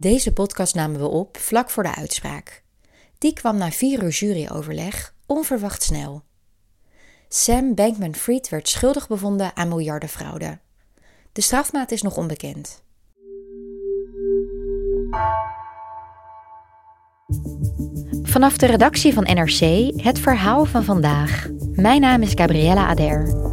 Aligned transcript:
Deze 0.00 0.32
podcast 0.32 0.74
namen 0.74 1.00
we 1.00 1.06
op 1.06 1.36
vlak 1.36 1.70
voor 1.70 1.82
de 1.82 1.94
uitspraak. 1.94 2.62
Die 3.18 3.32
kwam 3.32 3.56
na 3.56 3.70
vier 3.70 4.02
uur 4.02 4.10
juryoverleg 4.10 5.14
onverwacht 5.26 5.82
snel. 5.82 6.22
Sam 7.28 7.74
Bankman-Fried 7.74 8.48
werd 8.48 8.68
schuldig 8.68 9.08
bevonden 9.08 9.56
aan 9.56 9.68
miljardenfraude. 9.68 10.58
De 11.32 11.40
strafmaat 11.40 11.90
is 11.90 12.02
nog 12.02 12.16
onbekend. 12.16 12.82
Vanaf 18.22 18.56
de 18.56 18.66
redactie 18.66 19.14
van 19.14 19.22
NRC 19.22 19.92
het 20.02 20.18
verhaal 20.18 20.64
van 20.64 20.84
vandaag. 20.84 21.48
Mijn 21.72 22.00
naam 22.00 22.22
is 22.22 22.32
Gabriella 22.34 22.86
Ader. 22.86 23.47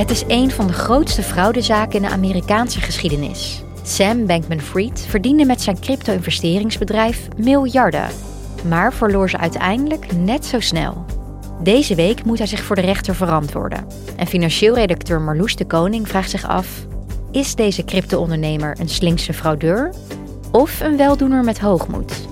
Het 0.00 0.10
is 0.10 0.24
een 0.26 0.50
van 0.50 0.66
de 0.66 0.72
grootste 0.72 1.22
fraudezaken 1.22 1.96
in 1.96 2.02
de 2.02 2.14
Amerikaanse 2.14 2.80
geschiedenis. 2.80 3.62
Sam 3.82 4.26
Bankman-Fried 4.26 5.06
verdiende 5.08 5.44
met 5.44 5.62
zijn 5.62 5.80
crypto-investeringsbedrijf 5.80 7.28
miljarden, 7.36 8.08
maar 8.68 8.92
verloor 8.92 9.30
ze 9.30 9.38
uiteindelijk 9.38 10.16
net 10.16 10.46
zo 10.46 10.60
snel. 10.60 11.04
Deze 11.62 11.94
week 11.94 12.24
moet 12.24 12.38
hij 12.38 12.46
zich 12.46 12.62
voor 12.62 12.76
de 12.76 12.82
rechter 12.82 13.14
verantwoorden. 13.14 13.86
En 14.16 14.26
financieel 14.26 14.74
redacteur 14.74 15.20
Marloes 15.20 15.56
de 15.56 15.66
Koning 15.66 16.08
vraagt 16.08 16.30
zich 16.30 16.48
af: 16.48 16.86
is 17.30 17.54
deze 17.54 17.84
crypto-ondernemer 17.84 18.76
een 18.80 18.88
slinkse 18.88 19.32
fraudeur 19.32 19.94
of 20.50 20.80
een 20.80 20.96
weldoener 20.96 21.44
met 21.44 21.58
hoogmoed? 21.58 22.29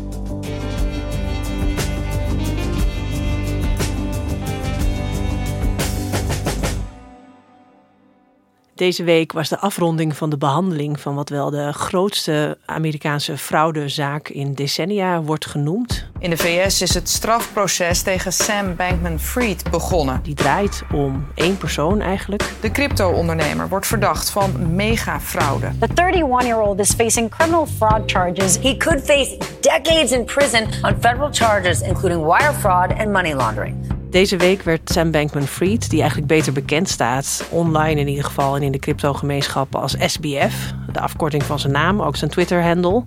Deze 8.78 9.04
week 9.04 9.32
was 9.32 9.48
de 9.48 9.58
afronding 9.58 10.16
van 10.16 10.30
de 10.30 10.36
behandeling 10.36 11.00
van 11.00 11.14
wat 11.14 11.28
wel 11.28 11.50
de 11.50 11.72
grootste 11.72 12.58
Amerikaanse 12.64 13.38
fraudezaak 13.38 14.28
in 14.28 14.54
decennia 14.54 15.22
wordt 15.22 15.46
genoemd. 15.46 16.06
In 16.18 16.30
de 16.30 16.36
VS 16.36 16.82
is 16.82 16.94
het 16.94 17.08
strafproces 17.08 18.02
tegen 18.02 18.32
Sam 18.32 18.76
Bankman-Fried 18.76 19.70
begonnen. 19.70 20.20
Die 20.22 20.34
draait 20.34 20.82
om 20.92 21.26
één 21.34 21.56
persoon 21.56 22.00
eigenlijk. 22.00 22.52
De 22.60 22.70
crypto-ondernemer 22.70 23.68
wordt 23.68 23.86
verdacht 23.86 24.30
van 24.30 24.74
megafraude. 24.74 25.70
The 25.78 25.88
31-year-old 25.88 26.78
is 26.78 26.92
facing 26.92 27.30
criminal 27.30 27.66
fraud 27.66 28.10
charges. 28.10 28.58
He 28.58 28.76
could 28.76 29.04
face 29.04 29.36
decades 29.60 30.12
in 30.12 30.24
prison 30.24 30.62
on 30.82 30.96
federal 31.00 31.28
charges 31.32 31.80
including 31.80 32.24
wire 32.24 32.52
fraud 32.52 32.98
and 32.98 33.12
money 33.12 33.34
laundering. 33.34 33.97
Deze 34.10 34.36
week 34.36 34.62
werd 34.62 34.90
Sam 34.90 35.10
Bankman-Fried, 35.10 35.90
die 35.90 35.98
eigenlijk 35.98 36.28
beter 36.30 36.52
bekend 36.52 36.88
staat, 36.88 37.46
online 37.50 38.00
in 38.00 38.08
ieder 38.08 38.24
geval 38.24 38.56
en 38.56 38.62
in 38.62 38.72
de 38.72 38.78
cryptogemeenschappen 38.78 39.80
als 39.80 39.96
SBF, 39.98 40.72
de 40.92 41.00
afkorting 41.00 41.42
van 41.42 41.58
zijn 41.58 41.72
naam, 41.72 42.02
ook 42.02 42.16
zijn 42.16 42.30
Twitter-handle, 42.30 43.04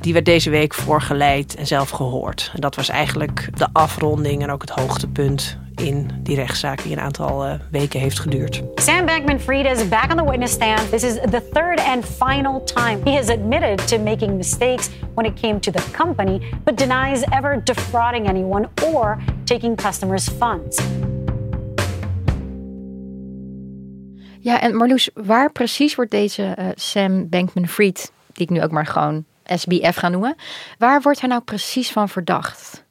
die 0.00 0.12
werd 0.12 0.24
deze 0.24 0.50
week 0.50 0.74
voorgeleid 0.74 1.54
en 1.54 1.66
zelf 1.66 1.90
gehoord. 1.90 2.50
En 2.54 2.60
dat 2.60 2.74
was 2.74 2.88
eigenlijk 2.88 3.48
de 3.54 3.68
afronding 3.72 4.42
en 4.42 4.50
ook 4.50 4.60
het 4.60 4.70
hoogtepunt 4.70 5.58
in 5.80 6.10
die 6.22 6.36
rechtszaak 6.36 6.82
die 6.82 6.92
een 6.92 7.00
aantal 7.00 7.46
uh, 7.46 7.54
weken 7.70 8.00
heeft 8.00 8.18
geduurd. 8.18 8.62
Sam 8.74 9.06
Bankman-Fried 9.06 9.66
is 9.66 9.88
back 9.88 10.10
on 10.10 10.16
the 10.16 10.24
witness 10.30 10.52
stand. 10.52 10.90
This 10.90 11.02
is 11.02 11.14
the 11.14 11.42
third 11.52 11.80
and 11.80 12.04
final 12.04 12.64
time 12.64 13.00
he 13.04 13.16
has 13.16 13.28
admitted 13.28 13.88
to 13.88 13.98
making 13.98 14.36
mistakes 14.36 14.90
when 15.14 15.26
it 15.26 15.40
came 15.40 15.60
to 15.60 15.70
the 15.70 15.82
company, 15.90 16.40
but 16.64 16.78
denies 16.78 17.24
ever 17.30 17.62
defrauding 17.64 18.28
anyone 18.28 18.68
or 18.84 19.18
taking 19.44 19.76
customers' 19.76 20.28
funds. 20.28 20.82
Ja, 24.40 24.60
en 24.60 24.76
Marloes, 24.76 25.10
waar 25.14 25.52
precies 25.52 25.94
wordt 25.94 26.10
deze 26.10 26.56
uh, 26.58 26.66
Sam 26.74 27.28
Bankman-Fried, 27.28 28.12
die 28.32 28.44
ik 28.44 28.50
nu 28.50 28.62
ook 28.62 28.70
maar 28.70 28.86
gewoon 28.86 29.24
SBF 29.44 29.96
ga 29.96 30.08
noemen, 30.08 30.34
waar 30.78 31.02
wordt 31.02 31.20
hij 31.20 31.28
nou 31.28 31.42
precies 31.42 31.92
van 31.92 32.08
verdacht? 32.08 32.85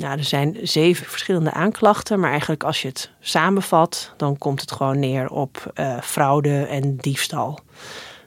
Ja, 0.00 0.16
er 0.16 0.24
zijn 0.24 0.56
zeven 0.62 1.06
verschillende 1.06 1.52
aanklachten, 1.52 2.20
maar 2.20 2.30
eigenlijk 2.30 2.64
als 2.64 2.82
je 2.82 2.88
het 2.88 3.10
samenvat, 3.20 4.12
dan 4.16 4.38
komt 4.38 4.60
het 4.60 4.72
gewoon 4.72 4.98
neer 4.98 5.30
op 5.30 5.72
uh, 5.74 6.00
fraude 6.00 6.64
en 6.64 6.96
diefstal. 6.96 7.58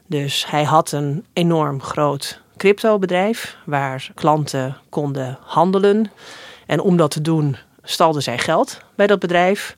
Dus 0.06 0.46
hij 0.46 0.64
had 0.64 0.92
een 0.92 1.24
enorm 1.32 1.82
groot 1.82 2.40
cryptobedrijf 2.56 3.56
waar 3.64 4.10
klanten 4.14 4.76
konden 4.88 5.38
handelen. 5.40 6.10
En 6.66 6.80
om 6.80 6.96
dat 6.96 7.10
te 7.10 7.20
doen 7.20 7.56
stalde 7.82 8.20
zij 8.20 8.38
geld 8.38 8.80
bij 8.94 9.06
dat 9.06 9.18
bedrijf. 9.18 9.76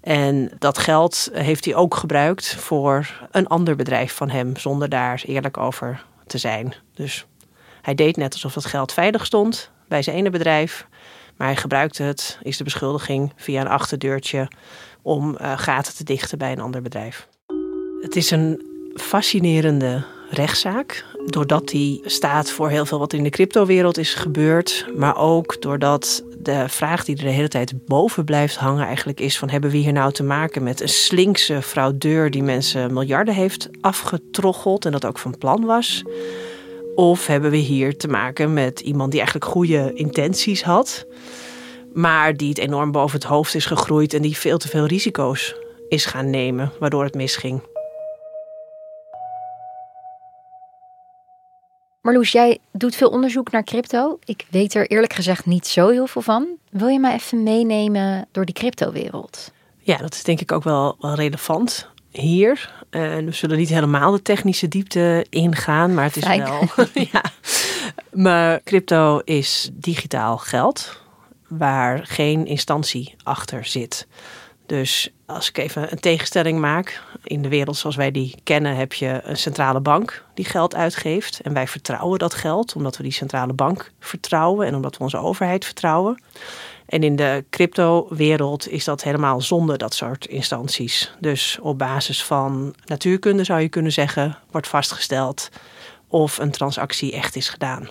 En 0.00 0.50
dat 0.58 0.78
geld 0.78 1.30
heeft 1.32 1.64
hij 1.64 1.74
ook 1.74 1.94
gebruikt 1.94 2.54
voor 2.54 3.28
een 3.30 3.46
ander 3.46 3.76
bedrijf 3.76 4.14
van 4.14 4.30
hem, 4.30 4.56
zonder 4.56 4.88
daar 4.88 5.22
eerlijk 5.26 5.56
over 5.56 6.04
te 6.26 6.38
zijn. 6.38 6.74
Dus 6.94 7.26
hij 7.82 7.94
deed 7.94 8.16
net 8.16 8.32
alsof 8.32 8.52
dat 8.52 8.64
geld 8.64 8.92
veilig 8.92 9.26
stond 9.26 9.70
bij 9.88 10.02
zijn 10.02 10.16
ene 10.16 10.30
bedrijf. 10.30 10.86
Maar 11.36 11.46
hij 11.46 11.56
gebruikte 11.56 12.02
het, 12.02 12.38
is 12.42 12.56
de 12.56 12.64
beschuldiging, 12.64 13.32
via 13.36 13.60
een 13.60 13.68
achterdeurtje 13.68 14.48
om 15.02 15.36
uh, 15.40 15.58
gaten 15.58 15.94
te 15.94 16.04
dichten 16.04 16.38
bij 16.38 16.52
een 16.52 16.60
ander 16.60 16.82
bedrijf. 16.82 17.28
Het 18.00 18.16
is 18.16 18.30
een 18.30 18.66
fascinerende 18.94 20.04
rechtszaak. 20.30 21.04
Doordat 21.26 21.68
die 21.68 22.00
staat 22.04 22.50
voor 22.50 22.68
heel 22.68 22.86
veel 22.86 22.98
wat 22.98 23.12
in 23.12 23.22
de 23.22 23.30
cryptowereld 23.30 23.98
is 23.98 24.14
gebeurd. 24.14 24.86
Maar 24.96 25.16
ook 25.16 25.62
doordat 25.62 26.24
de 26.38 26.68
vraag 26.68 27.04
die 27.04 27.16
er 27.16 27.24
de 27.24 27.30
hele 27.30 27.48
tijd 27.48 27.86
boven 27.86 28.24
blijft 28.24 28.56
hangen 28.56 28.86
eigenlijk 28.86 29.20
is 29.20 29.38
van 29.38 29.50
hebben 29.50 29.70
we 29.70 29.76
hier 29.76 29.92
nou 29.92 30.12
te 30.12 30.22
maken 30.22 30.62
met 30.62 30.80
een 30.80 30.88
slinkse 30.88 31.62
fraudeur 31.62 32.30
die 32.30 32.42
mensen 32.42 32.92
miljarden 32.92 33.34
heeft 33.34 33.68
afgetroggeld 33.80 34.84
en 34.84 34.92
dat 34.92 35.04
ook 35.04 35.18
van 35.18 35.38
plan 35.38 35.64
was? 35.64 36.02
Of 36.96 37.26
hebben 37.26 37.50
we 37.50 37.56
hier 37.56 37.96
te 37.96 38.08
maken 38.08 38.52
met 38.52 38.80
iemand 38.80 39.10
die 39.10 39.20
eigenlijk 39.20 39.50
goede 39.50 39.92
intenties 39.94 40.62
had, 40.62 41.06
maar 41.92 42.36
die 42.36 42.48
het 42.48 42.58
enorm 42.58 42.92
boven 42.92 43.18
het 43.18 43.28
hoofd 43.28 43.54
is 43.54 43.66
gegroeid 43.66 44.14
en 44.14 44.22
die 44.22 44.36
veel 44.36 44.58
te 44.58 44.68
veel 44.68 44.86
risico's 44.86 45.54
is 45.88 46.04
gaan 46.04 46.30
nemen, 46.30 46.72
waardoor 46.80 47.04
het 47.04 47.14
misging? 47.14 47.62
Marloes, 52.02 52.32
jij 52.32 52.58
doet 52.72 52.96
veel 52.96 53.08
onderzoek 53.08 53.50
naar 53.50 53.64
crypto. 53.64 54.18
Ik 54.24 54.46
weet 54.50 54.74
er 54.74 54.90
eerlijk 54.90 55.12
gezegd 55.12 55.46
niet 55.46 55.66
zo 55.66 55.88
heel 55.88 56.06
veel 56.06 56.22
van. 56.22 56.46
Wil 56.70 56.88
je 56.88 56.98
mij 56.98 57.14
even 57.14 57.42
meenemen 57.42 58.28
door 58.32 58.44
die 58.44 58.54
cryptowereld? 58.54 59.52
Ja, 59.78 59.96
dat 59.96 60.14
is 60.14 60.22
denk 60.22 60.40
ik 60.40 60.52
ook 60.52 60.64
wel, 60.64 60.96
wel 61.00 61.14
relevant 61.14 61.94
hier. 62.16 62.70
Uh, 62.90 63.16
we 63.16 63.32
zullen 63.32 63.58
niet 63.58 63.68
helemaal 63.68 64.12
de 64.12 64.22
technische 64.22 64.68
diepte 64.68 65.26
ingaan, 65.30 65.94
maar 65.94 66.04
het 66.04 66.16
is 66.16 66.24
Fijn. 66.24 66.42
wel. 66.42 66.68
ja. 67.12 67.22
Maar 68.12 68.62
crypto 68.62 69.20
is 69.24 69.70
digitaal 69.72 70.38
geld 70.38 71.00
waar 71.48 72.06
geen 72.06 72.46
instantie 72.46 73.14
achter 73.22 73.64
zit. 73.64 74.06
Dus 74.66 75.10
als 75.26 75.48
ik 75.48 75.58
even 75.58 75.92
een 75.92 76.00
tegenstelling 76.00 76.58
maak. 76.58 77.02
In 77.24 77.42
de 77.42 77.48
wereld 77.48 77.76
zoals 77.76 77.96
wij 77.96 78.10
die 78.10 78.34
kennen 78.42 78.76
heb 78.76 78.92
je 78.92 79.20
een 79.24 79.36
centrale 79.36 79.80
bank 79.80 80.24
die 80.34 80.44
geld 80.44 80.74
uitgeeft. 80.74 81.40
En 81.40 81.52
wij 81.52 81.66
vertrouwen 81.66 82.18
dat 82.18 82.34
geld 82.34 82.74
omdat 82.74 82.96
we 82.96 83.02
die 83.02 83.12
centrale 83.12 83.52
bank 83.52 83.92
vertrouwen 84.00 84.66
en 84.66 84.74
omdat 84.74 84.96
we 84.96 85.02
onze 85.02 85.16
overheid 85.16 85.64
vertrouwen. 85.64 86.22
En 86.86 87.02
in 87.02 87.16
de 87.16 87.44
crypto-wereld 87.50 88.68
is 88.68 88.84
dat 88.84 89.02
helemaal 89.02 89.40
zonder 89.40 89.78
dat 89.78 89.94
soort 89.94 90.26
instanties. 90.26 91.12
Dus 91.20 91.58
op 91.60 91.78
basis 91.78 92.24
van 92.24 92.74
natuurkunde 92.84 93.44
zou 93.44 93.60
je 93.60 93.68
kunnen 93.68 93.92
zeggen, 93.92 94.38
wordt 94.50 94.68
vastgesteld 94.68 95.48
of 96.08 96.38
een 96.38 96.50
transactie 96.50 97.12
echt 97.12 97.36
is 97.36 97.48
gedaan. 97.48 97.88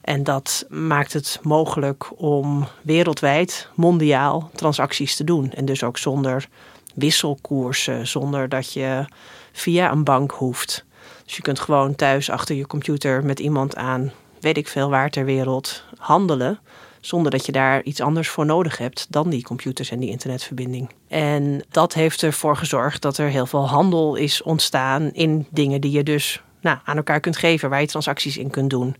En 0.00 0.24
dat 0.24 0.66
maakt 0.68 1.12
het 1.12 1.38
mogelijk 1.42 2.20
om 2.20 2.68
wereldwijd, 2.82 3.68
mondiaal, 3.74 4.50
transacties 4.54 5.16
te 5.16 5.24
doen. 5.24 5.52
En 5.52 5.64
dus 5.64 5.82
ook 5.82 5.98
zonder 5.98 6.48
wisselkoersen, 6.94 8.06
zonder 8.06 8.48
dat 8.48 8.72
je 8.72 9.04
via 9.52 9.90
een 9.90 10.04
bank 10.04 10.32
hoeft. 10.32 10.84
Dus 11.24 11.36
je 11.36 11.42
kunt 11.42 11.60
gewoon 11.60 11.94
thuis 11.94 12.30
achter 12.30 12.54
je 12.54 12.66
computer 12.66 13.24
met 13.24 13.38
iemand 13.38 13.76
aan, 13.76 14.12
weet 14.40 14.56
ik 14.56 14.68
veel 14.68 14.90
waar 14.90 15.10
ter 15.10 15.24
wereld, 15.24 15.84
handelen. 15.98 16.58
Zonder 17.02 17.30
dat 17.30 17.46
je 17.46 17.52
daar 17.52 17.82
iets 17.82 18.00
anders 18.00 18.28
voor 18.28 18.46
nodig 18.46 18.78
hebt 18.78 19.06
dan 19.10 19.30
die 19.30 19.42
computers 19.42 19.90
en 19.90 19.98
die 19.98 20.10
internetverbinding. 20.10 20.90
En 21.08 21.64
dat 21.70 21.94
heeft 21.94 22.22
ervoor 22.22 22.56
gezorgd 22.56 23.02
dat 23.02 23.18
er 23.18 23.28
heel 23.28 23.46
veel 23.46 23.68
handel 23.68 24.14
is 24.14 24.42
ontstaan 24.42 25.12
in 25.12 25.46
dingen 25.50 25.80
die 25.80 25.90
je 25.90 26.02
dus 26.02 26.42
nou, 26.60 26.78
aan 26.84 26.96
elkaar 26.96 27.20
kunt 27.20 27.36
geven, 27.36 27.70
waar 27.70 27.80
je 27.80 27.86
transacties 27.86 28.36
in 28.36 28.50
kunt 28.50 28.70
doen. 28.70 28.96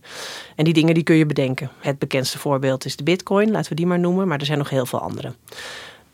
En 0.55 0.63
die 0.63 0.73
dingen 0.73 0.93
die 0.93 1.03
kun 1.03 1.15
je 1.15 1.25
bedenken. 1.25 1.69
Het 1.79 1.99
bekendste 1.99 2.39
voorbeeld 2.39 2.85
is 2.85 2.95
de 2.95 3.03
Bitcoin, 3.03 3.51
laten 3.51 3.69
we 3.69 3.75
die 3.75 3.87
maar 3.87 3.99
noemen, 3.99 4.27
maar 4.27 4.39
er 4.39 4.45
zijn 4.45 4.57
nog 4.57 4.69
heel 4.69 4.85
veel 4.85 4.99
andere. 4.99 5.33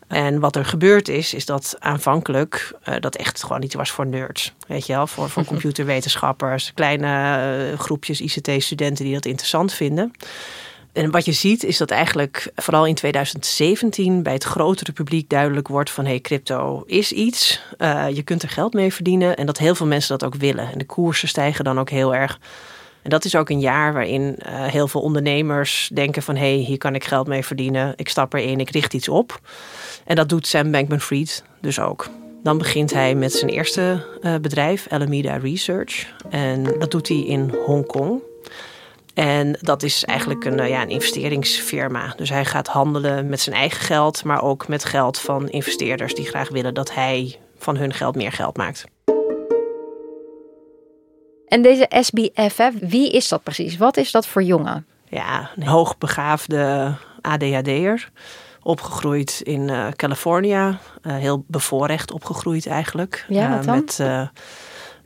En 0.08 0.40
wat 0.40 0.56
er 0.56 0.64
gebeurd 0.64 1.08
is, 1.08 1.34
is 1.34 1.46
dat 1.46 1.76
aanvankelijk 1.78 2.72
uh, 2.88 2.94
dat 3.00 3.16
echt 3.16 3.42
gewoon 3.42 3.62
iets 3.62 3.74
was 3.74 3.90
voor 3.90 4.06
nerds. 4.06 4.52
Weet 4.66 4.86
je 4.86 4.92
wel, 4.92 5.06
voor, 5.06 5.30
voor 5.30 5.44
computerwetenschappers, 5.54 6.74
kleine 6.74 7.70
uh, 7.70 7.78
groepjes 7.78 8.20
ICT-studenten 8.20 9.04
die 9.04 9.14
dat 9.14 9.24
interessant 9.24 9.72
vinden. 9.72 10.12
En 10.92 11.10
wat 11.10 11.24
je 11.24 11.32
ziet 11.32 11.64
is 11.64 11.76
dat 11.76 11.90
eigenlijk 11.90 12.52
vooral 12.54 12.86
in 12.86 12.94
2017 12.94 14.22
bij 14.22 14.32
het 14.32 14.44
grotere 14.44 14.92
publiek 14.92 15.28
duidelijk 15.28 15.68
wordt 15.68 15.90
van 15.90 16.06
hey, 16.06 16.20
crypto 16.20 16.82
is 16.86 17.12
iets. 17.12 17.62
Uh, 17.78 18.06
je 18.08 18.22
kunt 18.22 18.42
er 18.42 18.48
geld 18.48 18.72
mee 18.72 18.92
verdienen 18.92 19.36
en 19.36 19.46
dat 19.46 19.58
heel 19.58 19.74
veel 19.74 19.86
mensen 19.86 20.18
dat 20.18 20.28
ook 20.28 20.40
willen. 20.40 20.72
En 20.72 20.78
de 20.78 20.86
koersen 20.86 21.28
stijgen 21.28 21.64
dan 21.64 21.78
ook 21.78 21.90
heel 21.90 22.14
erg. 22.14 22.38
En 23.02 23.10
dat 23.10 23.24
is 23.24 23.36
ook 23.36 23.50
een 23.50 23.60
jaar 23.60 23.92
waarin 23.92 24.22
uh, 24.22 24.66
heel 24.66 24.88
veel 24.88 25.00
ondernemers 25.00 25.90
denken 25.94 26.22
van 26.22 26.36
hé, 26.36 26.54
hey, 26.54 26.64
hier 26.64 26.78
kan 26.78 26.94
ik 26.94 27.04
geld 27.04 27.26
mee 27.26 27.44
verdienen. 27.44 27.92
Ik 27.96 28.08
stap 28.08 28.32
erin, 28.32 28.60
ik 28.60 28.70
richt 28.70 28.94
iets 28.94 29.08
op. 29.08 29.40
En 30.04 30.16
dat 30.16 30.28
doet 30.28 30.46
Sam 30.46 30.70
Bankman-Fried 30.70 31.44
dus 31.60 31.78
ook. 31.78 32.08
Dan 32.42 32.58
begint 32.58 32.92
hij 32.92 33.14
met 33.14 33.32
zijn 33.32 33.50
eerste 33.50 34.06
uh, 34.22 34.34
bedrijf, 34.36 34.86
Alameda 34.88 35.36
Research. 35.36 36.06
En 36.30 36.62
dat 36.78 36.90
doet 36.90 37.08
hij 37.08 37.24
in 37.24 37.54
Hongkong. 37.66 38.20
En 39.14 39.58
dat 39.60 39.82
is 39.82 40.04
eigenlijk 40.04 40.44
een, 40.44 40.68
ja, 40.68 40.82
een 40.82 40.88
investeringsfirma. 40.88 42.12
Dus 42.16 42.28
hij 42.28 42.44
gaat 42.44 42.66
handelen 42.66 43.28
met 43.28 43.40
zijn 43.40 43.56
eigen 43.56 43.80
geld, 43.80 44.24
maar 44.24 44.42
ook 44.42 44.68
met 44.68 44.84
geld 44.84 45.18
van 45.18 45.48
investeerders 45.48 46.14
die 46.14 46.26
graag 46.26 46.48
willen 46.48 46.74
dat 46.74 46.94
hij 46.94 47.38
van 47.58 47.76
hun 47.76 47.92
geld 47.92 48.14
meer 48.14 48.32
geld 48.32 48.56
maakt. 48.56 48.84
En 51.46 51.62
deze 51.62 51.86
SBFF, 52.00 52.70
wie 52.80 53.10
is 53.10 53.28
dat 53.28 53.42
precies? 53.42 53.76
Wat 53.76 53.96
is 53.96 54.10
dat 54.10 54.26
voor 54.26 54.42
jongen? 54.42 54.86
Ja, 55.08 55.50
een 55.56 55.66
hoogbegaafde 55.66 56.92
ADHD'er. 57.20 58.10
Opgegroeid 58.62 59.40
in 59.44 59.68
uh, 59.68 59.88
California. 59.96 60.68
Uh, 61.02 61.16
heel 61.16 61.44
bevoorrecht 61.46 62.12
opgegroeid 62.12 62.66
eigenlijk. 62.66 63.24
Ja, 63.28 63.56
wat 63.56 63.64
dan? 63.64 63.74
met, 63.74 63.98
uh, 64.00 64.28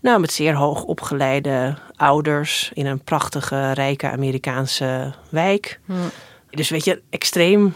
nou, 0.05 0.21
met 0.21 0.33
zeer 0.33 0.55
hoog 0.55 0.83
opgeleide 0.83 1.75
ouders 1.97 2.71
in 2.75 2.87
een 2.87 3.05
prachtige, 3.05 3.73
rijke 3.73 4.11
Amerikaanse 4.11 5.15
wijk. 5.29 5.81
Hm. 5.87 5.93
Dus 6.51 6.69
weet 6.69 6.85
je, 6.85 7.03
extreem 7.11 7.75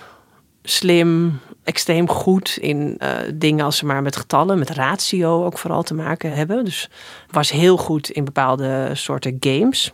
slim, 0.63 1.41
extreem 1.65 2.09
goed 2.09 2.57
in 2.61 2.99
uh, 3.03 3.11
dingen 3.35 3.65
als 3.65 3.77
ze 3.77 3.87
maar 3.87 4.03
met 4.03 4.17
getallen, 4.17 4.59
met 4.59 4.71
ratio 4.71 5.45
ook 5.45 5.59
vooral 5.59 5.83
te 5.83 5.95
maken 5.95 6.33
hebben. 6.33 6.65
Dus 6.65 6.91
was 7.31 7.51
heel 7.51 7.77
goed 7.77 8.11
in 8.11 8.25
bepaalde 8.25 8.91
soorten 8.93 9.37
games, 9.41 9.93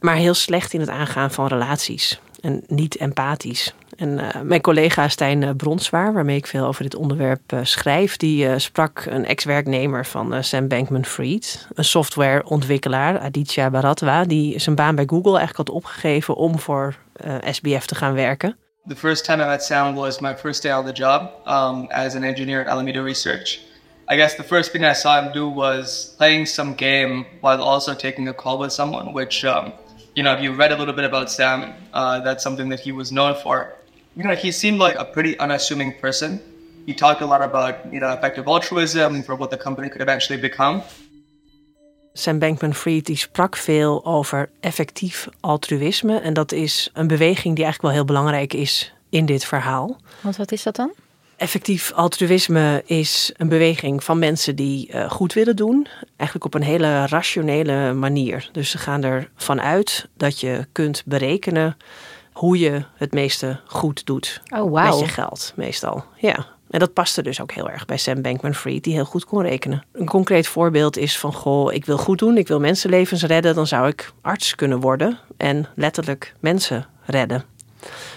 maar 0.00 0.16
heel 0.16 0.34
slecht 0.34 0.72
in 0.72 0.80
het 0.80 0.88
aangaan 0.88 1.30
van 1.30 1.46
relaties 1.46 2.20
en 2.40 2.62
niet 2.66 2.96
empathisch. 2.96 3.74
En 4.02 4.18
uh, 4.18 4.40
mijn 4.42 4.60
collega 4.60 5.08
Stijn 5.08 5.56
Bronswaar, 5.56 6.12
waarmee 6.12 6.36
ik 6.36 6.46
veel 6.46 6.66
over 6.66 6.82
dit 6.82 6.94
onderwerp 6.94 7.52
uh, 7.52 7.60
schrijf, 7.62 8.16
die 8.16 8.58
sprak 8.58 9.04
een 9.08 9.26
ex-werknemer 9.26 10.06
van 10.06 10.44
Sam 10.44 10.68
Bankman-Fried, 10.68 11.66
een 11.74 11.84
softwareontwikkelaar, 11.84 13.18
Aditya 13.18 13.70
Bharatwa, 13.70 14.24
die 14.24 14.58
zijn 14.58 14.76
baan 14.76 14.94
bij 14.94 15.04
Google 15.06 15.36
eigenlijk 15.38 15.68
had 15.68 15.76
opgegeven 15.76 16.34
om 16.34 16.58
voor 16.58 16.94
SBF 17.50 17.86
te 17.86 17.94
gaan 17.94 18.14
werken. 18.14 18.56
The 18.88 18.96
first 18.96 19.24
time 19.24 19.42
I 19.44 19.46
met 19.46 19.64
Sam 19.64 19.94
was 19.94 20.18
my 20.18 20.34
first 20.36 20.62
day 20.62 20.72
on 20.72 20.84
the 20.84 20.92
job 20.92 21.20
um, 21.46 21.86
as 21.90 22.14
an 22.14 22.22
engineer 22.22 22.60
at 22.60 22.66
Alameda 22.66 23.02
Research. 23.02 23.58
I 24.10 24.16
guess 24.16 24.34
the 24.34 24.44
first 24.44 24.70
thing 24.70 24.84
I 24.84 24.94
saw 24.94 25.22
him 25.22 25.32
do 25.32 25.54
was 25.54 26.14
playing 26.16 26.48
some 26.48 26.74
game 26.74 27.24
while 27.40 27.62
also 27.62 27.94
taking 27.94 28.28
a 28.28 28.32
call 28.32 28.58
with 28.58 28.72
someone, 28.72 29.12
which, 29.12 29.44
um, 29.44 29.72
you 30.14 30.22
know, 30.22 30.34
if 30.34 30.42
you 30.42 30.56
read 30.58 30.72
a 30.72 30.76
little 30.76 30.94
bit 30.94 31.04
about 31.04 31.30
Sam, 31.30 31.72
uh, 31.92 32.24
that's 32.24 32.42
something 32.42 32.70
that 32.70 32.80
he 32.80 32.92
was 32.92 33.10
known 33.10 33.34
for. 33.34 33.74
You 34.14 34.24
know, 34.24 34.34
he 34.34 34.50
seemed 34.50 34.78
like 34.78 34.98
a 34.98 35.04
pretty 35.04 35.38
unassuming 35.38 35.98
person. 36.00 36.40
He 36.86 36.94
talked 36.94 37.20
a 37.20 37.26
lot 37.26 37.40
about, 37.40 37.74
you 37.90 37.98
know, 37.98 38.12
effective 38.12 38.46
altruism 38.46 39.22
for 39.22 39.36
what 39.36 39.50
the 39.50 39.56
company 39.56 39.88
could 39.88 40.02
eventually 40.02 40.40
become. 40.40 40.82
Sam 42.12 42.38
Bankman-Fried 42.38 43.06
die 43.06 43.16
sprak 43.16 43.56
veel 43.56 44.04
over 44.04 44.50
effectief 44.60 45.28
altruïsme. 45.40 46.20
En 46.20 46.32
dat 46.32 46.52
is 46.52 46.90
een 46.92 47.06
beweging 47.06 47.54
die 47.54 47.64
eigenlijk 47.64 47.82
wel 47.82 47.90
heel 47.92 48.04
belangrijk 48.04 48.52
is 48.52 48.92
in 49.10 49.26
dit 49.26 49.44
verhaal. 49.44 50.00
Want 50.20 50.36
wat 50.36 50.52
is 50.52 50.62
dat 50.62 50.76
dan? 50.76 50.92
Effectief 51.36 51.92
altruïsme 51.92 52.82
is 52.86 53.32
een 53.36 53.48
beweging 53.48 54.04
van 54.04 54.18
mensen 54.18 54.56
die 54.56 54.90
uh, 54.94 55.10
goed 55.10 55.32
willen 55.32 55.56
doen. 55.56 55.86
Eigenlijk 56.16 56.44
op 56.44 56.54
een 56.54 56.66
hele 56.66 57.06
rationele 57.06 57.92
manier. 57.92 58.48
Dus 58.52 58.70
ze 58.70 58.78
gaan 58.78 59.02
ervan 59.02 59.60
uit 59.60 60.08
dat 60.16 60.40
je 60.40 60.66
kunt 60.72 61.02
berekenen 61.06 61.76
hoe 62.32 62.58
je 62.58 62.84
het 62.96 63.12
meeste 63.12 63.60
goed 63.66 64.06
doet. 64.06 64.42
Oh, 64.48 64.58
wow. 64.58 64.74
Met 64.74 64.98
je 64.98 65.08
geld, 65.08 65.52
meestal. 65.56 66.04
Ja. 66.16 66.46
En 66.70 66.78
dat 66.78 66.92
paste 66.92 67.22
dus 67.22 67.40
ook 67.40 67.52
heel 67.52 67.70
erg 67.70 67.84
bij 67.84 67.96
Sam 67.96 68.22
Bankman-Fried, 68.22 68.84
die 68.84 68.94
heel 68.94 69.04
goed 69.04 69.24
kon 69.24 69.42
rekenen. 69.42 69.84
Een 69.92 70.06
concreet 70.06 70.46
voorbeeld 70.46 70.96
is 70.96 71.18
van, 71.18 71.32
goh, 71.32 71.72
ik 71.72 71.84
wil 71.84 71.98
goed 71.98 72.18
doen, 72.18 72.36
ik 72.36 72.48
wil 72.48 72.60
mensenlevens 72.60 73.22
redden, 73.22 73.54
dan 73.54 73.66
zou 73.66 73.88
ik 73.88 74.12
arts 74.20 74.54
kunnen 74.54 74.80
worden 74.80 75.18
en 75.36 75.66
letterlijk 75.74 76.34
mensen 76.40 76.86
redden. 77.04 77.44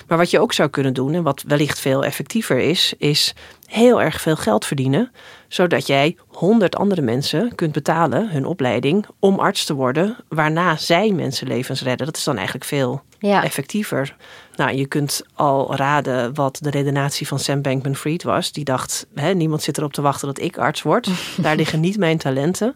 Maar 0.08 0.18
wat 0.18 0.30
je 0.32 0.40
ook 0.40 0.54
zou 0.54 0.70
kunnen 0.70 0.94
doen, 0.94 1.14
en 1.14 1.24
wat 1.24 1.44
wellicht 1.48 1.80
veel 1.80 2.04
effectiever 2.04 2.60
is, 2.60 2.94
is 2.98 3.34
heel 3.66 4.02
erg 4.02 4.22
veel 4.22 4.36
geld 4.36 4.66
verdienen, 4.66 5.12
zodat 5.48 5.88
jij 5.88 6.18
honderd 6.28 6.76
andere 6.76 7.02
mensen 7.02 7.56
kunt 7.56 7.72
betalen, 7.72 8.30
hun 8.30 8.46
opleiding, 8.46 9.06
om 9.20 9.40
arts 9.40 9.66
te 9.66 9.74
worden, 9.74 10.18
waarna 10.30 10.78
zij 10.78 11.12
mensenlevens 11.12 11.82
redden. 11.82 12.06
Dat 12.06 12.18
is 12.18 12.24
dan 12.24 12.36
eigenlijk 12.36 12.66
veel 12.66 13.02
ja. 13.28 13.44
effectiever. 13.44 14.16
Nou, 14.56 14.76
je 14.76 14.86
kunt 14.86 15.24
al 15.34 15.76
raden 15.76 16.34
wat 16.34 16.58
de 16.62 16.70
redenatie 16.70 17.28
van 17.28 17.40
Sam 17.40 17.62
Bankman-Fried 17.62 18.24
was. 18.24 18.52
Die 18.52 18.64
dacht, 18.64 19.08
hè, 19.16 19.34
niemand 19.34 19.62
zit 19.62 19.78
erop 19.78 19.94
te 19.94 20.02
wachten 20.02 20.28
dat 20.28 20.40
ik 20.40 20.58
arts 20.58 20.82
word. 20.82 21.10
Daar 21.42 21.56
liggen 21.56 21.80
niet 21.80 21.98
mijn 21.98 22.18
talenten. 22.18 22.76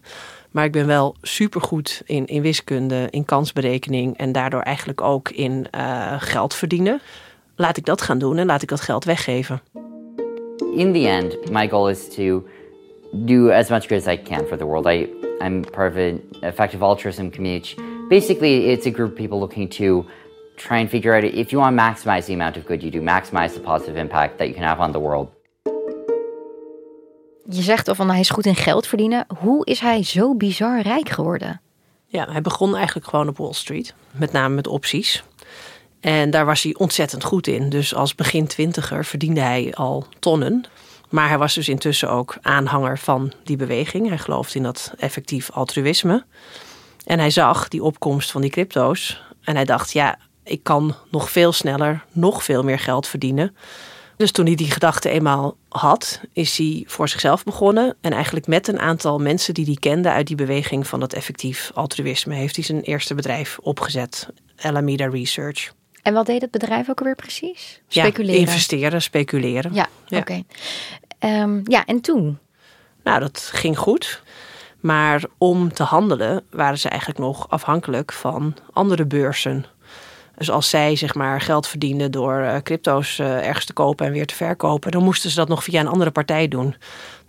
Maar 0.52 0.66
ik 0.66 0.72
ben 0.72 0.88
wel 0.88 1.16
supergoed 1.22 2.02
in, 2.06 2.26
in 2.26 2.42
wiskunde, 2.42 3.08
in 3.10 3.26
kansberekening 3.26 4.18
en 4.18 4.32
daardoor 4.32 4.62
eigenlijk 4.62 5.02
ook 5.02 5.30
in 5.30 5.68
uh, 5.76 6.14
geld 6.18 6.54
verdienen. 6.54 7.02
Laat 7.56 7.78
ik 7.78 7.86
dat 7.86 8.02
gaan 8.02 8.18
doen 8.18 8.38
en 8.38 8.46
laat 8.46 8.62
ik 8.62 8.70
dat 8.70 8.82
geld 8.82 9.06
weggeven. 9.06 9.62
In 10.76 10.94
the 10.94 11.08
end, 11.08 11.52
my 11.52 11.70
goal 11.70 11.90
is 11.90 12.10
to 12.16 12.44
do 13.12 13.50
as 13.50 13.70
much 13.70 13.88
good 13.88 14.08
as 14.08 14.14
I 14.14 14.22
can 14.22 14.48
for 14.48 14.58
the 14.58 14.66
world. 14.66 14.86
I, 14.86 15.10
I'm 15.42 15.62
part 15.72 15.92
of 15.92 15.98
an 15.98 16.22
effective 16.42 16.84
altruism 16.84 17.30
community. 17.30 17.76
Basically, 18.10 18.72
it's 18.72 18.86
a 18.86 18.92
group 18.92 19.10
of 19.10 19.16
people 19.16 19.40
looking 19.40 19.70
to 19.70 20.06
try 20.60 20.78
and 20.78 20.90
figure 20.90 21.16
out 21.16 21.24
if 21.24 21.50
you 21.50 21.62
want 21.62 21.78
to 21.78 21.84
maximize 21.84 22.26
the 22.26 22.34
amount 22.34 22.58
of 22.58 22.66
good 22.66 22.82
you 22.82 22.92
do, 22.92 23.02
maximize 23.02 23.54
the 23.54 23.60
positive 23.60 24.00
impact 24.00 24.38
that 24.38 24.48
you 24.48 24.54
can 24.54 24.64
have 24.64 24.82
on 24.82 24.92
the 24.92 25.00
world. 25.00 25.30
Je 27.50 27.62
zegt 27.62 27.88
al 27.88 27.96
van 27.96 28.10
hij 28.10 28.20
is 28.20 28.30
goed 28.30 28.46
in 28.46 28.56
geld 28.56 28.88
verdienen. 28.88 29.26
Hoe 29.38 29.66
is 29.66 29.80
hij 29.80 30.04
zo 30.04 30.36
bizar 30.36 30.82
rijk 30.82 31.10
geworden? 31.10 31.62
Ja, 32.06 32.28
hij 32.32 32.42
begon 32.42 32.76
eigenlijk 32.76 33.08
gewoon 33.08 33.28
op 33.28 33.38
Wall 33.38 33.54
Street, 33.54 33.94
met 34.12 34.32
name 34.32 34.56
met 34.56 34.68
opties. 34.68 35.24
En 36.00 36.30
daar 36.30 36.46
was 36.46 36.64
hij 36.64 36.76
ontzettend 36.78 37.24
goed 37.24 37.48
in. 37.48 37.70
Dus 37.70 37.96
als 37.96 38.16
begin 38.16 38.48
twintiger 38.48 39.06
verdiende 39.06 39.42
hij 39.42 39.74
al 39.74 40.06
tonnen. 40.20 40.66
Maar 41.10 41.28
hij 41.28 41.38
was 41.38 41.54
dus 41.54 41.70
intussen 41.70 42.10
ook 42.10 42.38
aanhanger 42.42 42.98
van 42.98 43.34
die 43.44 43.58
beweging. 43.58 44.08
Hij 44.08 44.18
geloofde 44.18 44.58
in 44.58 44.64
dat 44.64 44.94
effectief 44.98 45.52
altruïsme. 45.52 46.26
En 47.06 47.20
hij 47.20 47.30
zag 47.30 47.68
die 47.68 47.84
opkomst 47.84 48.32
van 48.32 48.42
die 48.42 48.50
crypto's. 48.50 49.24
En 49.44 49.56
hij 49.56 49.66
dacht, 49.66 49.92
ja, 49.92 50.18
ik 50.50 50.64
kan 50.64 50.96
nog 51.12 51.32
veel 51.32 51.52
sneller, 51.52 52.06
nog 52.12 52.44
veel 52.44 52.64
meer 52.64 52.80
geld 52.80 53.08
verdienen. 53.08 53.56
Dus 54.18 54.32
toen 54.32 54.46
hij 54.46 54.56
die 54.56 54.72
gedachte 54.72 55.10
eenmaal 55.10 55.56
had, 55.70 56.22
is 56.34 56.58
hij 56.58 56.84
voor 56.88 57.10
zichzelf 57.10 57.44
begonnen. 57.44 57.96
En 58.02 58.12
eigenlijk 58.14 58.48
met 58.48 58.68
een 58.68 58.80
aantal 58.80 59.20
mensen 59.20 59.54
die 59.54 59.66
hij 59.66 59.76
kende 59.80 60.10
uit 60.10 60.28
die 60.28 60.36
beweging 60.36 60.88
van 60.88 61.00
dat 61.00 61.14
effectief 61.14 61.72
altruïsme, 61.74 62.36
heeft 62.36 62.56
hij 62.56 62.66
zijn 62.66 62.82
eerste 62.82 63.16
bedrijf 63.16 63.58
opgezet, 63.62 64.28
Alameda 64.62 65.08
Research. 65.08 65.72
En 66.02 66.14
wat 66.14 66.26
deed 66.26 66.42
het 66.42 66.52
bedrijf 66.52 66.90
ook 66.90 67.00
alweer 67.00 67.16
precies? 67.16 67.82
Ja, 67.88 68.04
Speculeren. 68.04 68.40
investeren, 68.40 69.02
speculeren. 69.02 69.74
Ja, 69.74 69.88
oké. 70.10 70.44
Ehm, 71.20 71.62
ja, 71.64 71.86
en 71.86 72.02
toen? 72.02 72.38
Nou, 73.04 73.20
dat 73.20 73.50
ging 73.54 73.78
goed. 73.78 74.22
Maar 74.80 75.24
om 75.38 75.74
te 75.74 75.84
handelen 75.84 76.44
waren 76.50 76.80
ze 76.80 76.90
eigenlijk 76.90 77.20
nog 77.20 77.50
afhankelijk 77.50 78.14
van 78.14 78.56
andere 78.74 79.06
beurzen. 79.06 79.66
Dus 80.40 80.52
als 80.52 80.70
zij 80.70 80.96
zeg 80.96 81.16
maar 81.16 81.42
geld 81.42 81.68
verdienden 81.68 82.12
door 82.12 82.40
eh, 82.40 82.62
crypto's 82.64 83.20
eh, 83.20 83.48
ergens 83.48 83.66
te 83.66 83.74
kopen 83.74 84.06
en 84.06 84.12
weer 84.12 84.26
te 84.26 84.36
verkopen, 84.36 84.92
dan 84.92 85.04
moesten 85.04 85.30
ze 85.30 85.36
dat 85.36 85.48
nog 85.48 85.64
via 85.64 85.80
een 85.80 85.88
andere 85.88 86.12
partij 86.12 86.48
doen. 86.48 86.76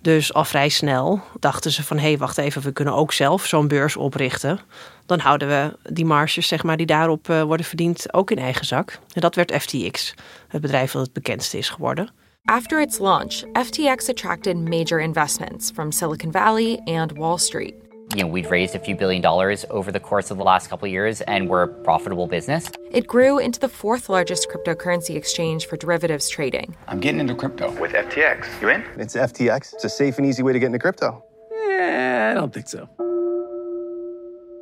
Dus 0.02 0.34
al 0.34 0.44
vrij 0.44 0.68
snel 0.68 1.20
dachten 1.38 1.70
ze 1.70 1.84
van 1.84 1.96
hé, 1.96 2.02
hey, 2.02 2.18
wacht 2.18 2.38
even, 2.38 2.62
we 2.62 2.72
kunnen 2.72 2.94
ook 2.94 3.12
zelf 3.12 3.46
zo'n 3.46 3.68
beurs 3.68 3.96
oprichten. 3.96 4.60
Dan 5.06 5.18
houden 5.18 5.48
we 5.48 5.92
die 5.92 6.04
marges 6.04 6.48
zeg 6.48 6.62
maar, 6.62 6.76
die 6.76 6.86
daarop 6.86 7.28
uh, 7.28 7.42
worden 7.42 7.66
verdiend 7.66 8.14
ook 8.14 8.30
in 8.30 8.38
eigen 8.38 8.66
zak. 8.66 8.98
En 9.12 9.20
dat 9.20 9.34
werd 9.34 9.52
FTX, 9.62 10.14
het 10.48 10.60
bedrijf 10.60 10.92
dat 10.92 11.02
het 11.02 11.12
bekendste 11.12 11.58
is 11.58 11.68
geworden. 11.68 12.10
After 12.44 12.80
its 12.80 12.98
launch, 12.98 13.42
FTX 13.52 14.08
attracted 14.08 14.56
major 14.56 15.00
investments 15.00 15.70
from 15.70 15.92
Silicon 15.92 16.32
Valley 16.32 16.80
and 16.84 17.12
Wall 17.16 17.38
Street. 17.38 17.79
You 18.14 18.22
know, 18.22 18.26
we'd 18.26 18.50
raised 18.50 18.74
a 18.74 18.78
few 18.80 18.96
billion 18.96 19.22
dollars 19.22 19.64
over 19.70 19.92
the 19.92 20.00
course 20.00 20.32
of 20.32 20.36
the 20.36 20.42
last 20.44 20.68
couple 20.68 20.86
of 20.86 20.92
years 20.92 21.20
and 21.22 21.48
we're 21.48 21.62
a 21.62 21.68
profitable 21.68 22.26
business. 22.26 22.68
It 22.90 23.06
grew 23.06 23.38
into 23.38 23.60
the 23.60 23.68
fourth 23.68 24.08
largest 24.08 24.48
cryptocurrency 24.48 25.14
exchange 25.14 25.66
for 25.66 25.76
derivatives 25.76 26.28
trading. 26.28 26.74
I'm 26.88 26.98
getting 27.00 27.20
into 27.20 27.34
crypto. 27.36 27.70
With 27.80 27.92
FTX. 27.92 28.46
You 28.60 28.70
in? 28.70 28.84
It's 28.98 29.14
FTX. 29.14 29.74
It's 29.74 29.84
a 29.84 29.88
safe 29.88 30.18
and 30.18 30.26
easy 30.26 30.42
way 30.42 30.52
to 30.52 30.58
get 30.58 30.66
into 30.66 30.78
crypto. 30.78 31.22
Yeah, 31.52 32.32
I 32.32 32.34
don't 32.34 32.52
think 32.52 32.68
so. 32.68 32.88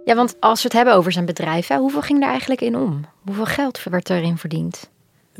Ja, 0.04 0.14
want 0.14 0.36
als 0.40 0.62
we 0.62 0.68
het 0.68 0.76
hebben 0.76 0.94
over 0.94 1.12
zijn 1.12 1.24
bedrijf, 1.24 1.66
hè, 1.68 1.76
hoeveel 1.76 2.02
ging 2.02 2.22
er 2.22 2.28
eigenlijk 2.28 2.60
in 2.60 2.76
om? 2.76 3.04
Hoeveel 3.24 3.46
geld 3.46 3.82
werd 3.84 4.10
erin 4.10 4.36
verdiend? 4.38 4.90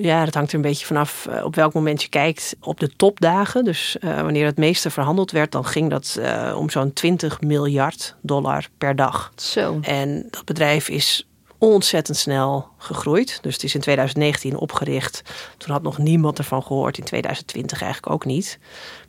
Ja, 0.01 0.25
dat 0.25 0.35
hangt 0.35 0.51
er 0.51 0.57
een 0.57 0.63
beetje 0.63 0.87
vanaf 0.87 1.27
uh, 1.31 1.45
op 1.45 1.55
welk 1.55 1.73
moment 1.73 2.03
je 2.03 2.09
kijkt. 2.09 2.57
Op 2.61 2.81
de 2.81 2.97
topdagen, 2.97 3.65
dus 3.65 3.97
uh, 4.01 4.21
wanneer 4.21 4.47
het 4.47 4.57
meeste 4.57 4.91
verhandeld 4.91 5.31
werd, 5.31 5.53
dan 5.53 5.65
ging 5.65 5.91
dat 5.91 6.17
uh, 6.19 6.55
om 6.59 6.71
zo'n 6.71 6.93
20 6.93 7.41
miljard 7.41 8.17
dollar 8.21 8.69
per 8.79 8.97
dag. 8.97 9.33
Zo. 9.37 9.79
En 9.83 10.27
dat 10.31 10.45
bedrijf 10.45 10.89
is 10.89 11.29
ontzettend 11.59 12.17
snel 12.17 12.69
gegroeid. 12.79 13.39
Dus 13.43 13.55
het 13.55 13.63
is 13.63 13.75
in 13.75 13.81
2019 13.81 14.57
opgericht. 14.57 15.23
Toen 15.57 15.73
had 15.73 15.83
nog 15.83 15.99
niemand 15.99 16.39
ervan 16.39 16.63
gehoord. 16.63 16.99
In 16.99 17.05
2020 17.05 17.83
eigenlijk 17.83 18.13
ook 18.13 18.25
niet. 18.25 18.59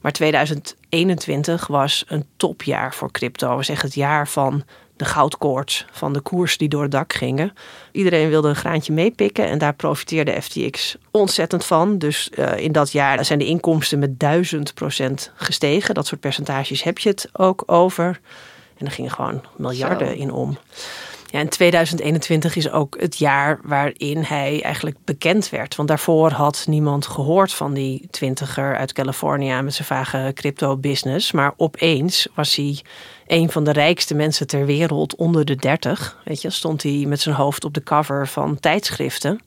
Maar 0.01 0.11
2021 0.11 1.67
was 1.67 2.03
een 2.07 2.25
topjaar 2.37 2.93
voor 2.93 3.11
crypto. 3.11 3.57
We 3.57 3.63
zeggen 3.63 3.85
het 3.87 3.95
jaar 3.95 4.27
van 4.27 4.63
de 4.99 5.05
goudkoorts 5.05 5.85
van 5.91 6.13
de 6.13 6.19
koers 6.19 6.57
die 6.57 6.69
door 6.69 6.81
het 6.81 6.91
dak 6.91 7.13
gingen. 7.13 7.53
Iedereen 7.91 8.29
wilde 8.29 8.49
een 8.49 8.55
graantje 8.55 8.93
meepikken 8.93 9.45
en 9.45 9.57
daar 9.57 9.73
profiteerde 9.73 10.41
FTX 10.41 10.97
ontzettend 11.11 11.65
van. 11.65 11.97
Dus 11.97 12.29
uh, 12.35 12.57
in 12.57 12.71
dat 12.71 12.91
jaar 12.91 13.25
zijn 13.25 13.39
de 13.39 13.45
inkomsten 13.45 13.99
met 13.99 14.19
duizend 14.19 14.73
procent 14.73 15.31
gestegen. 15.35 15.93
Dat 15.93 16.07
soort 16.07 16.21
percentages 16.21 16.83
heb 16.83 16.97
je 16.97 17.09
het 17.09 17.29
ook 17.33 17.63
over. 17.65 18.19
En 18.77 18.85
er 18.85 18.91
gingen 18.91 19.11
gewoon 19.11 19.43
miljarden 19.57 20.07
Zo. 20.07 20.13
in 20.13 20.31
om. 20.31 20.57
Ja, 21.31 21.39
en 21.39 21.49
2021 21.49 22.55
is 22.55 22.71
ook 22.71 22.97
het 22.99 23.17
jaar 23.17 23.59
waarin 23.63 24.23
hij 24.23 24.61
eigenlijk 24.63 24.97
bekend 25.05 25.49
werd. 25.49 25.75
Want 25.75 25.87
daarvoor 25.87 26.31
had 26.31 26.65
niemand 26.67 27.07
gehoord 27.07 27.53
van 27.53 27.73
die 27.73 28.07
twintiger 28.11 28.77
uit 28.77 28.93
Californië 28.93 29.61
met 29.61 29.73
zijn 29.73 29.87
vage 29.87 30.31
crypto-business. 30.33 31.31
Maar 31.31 31.53
opeens 31.57 32.27
was 32.33 32.55
hij 32.55 32.81
een 33.27 33.51
van 33.51 33.63
de 33.63 33.71
rijkste 33.71 34.15
mensen 34.15 34.47
ter 34.47 34.65
wereld 34.65 35.15
onder 35.15 35.45
de 35.45 35.55
30. 35.55 36.17
Weet 36.25 36.41
je, 36.41 36.49
stond 36.49 36.83
hij 36.83 37.05
met 37.07 37.21
zijn 37.21 37.35
hoofd 37.35 37.65
op 37.65 37.73
de 37.73 37.83
cover 37.83 38.27
van 38.27 38.59
tijdschriften. 38.59 39.39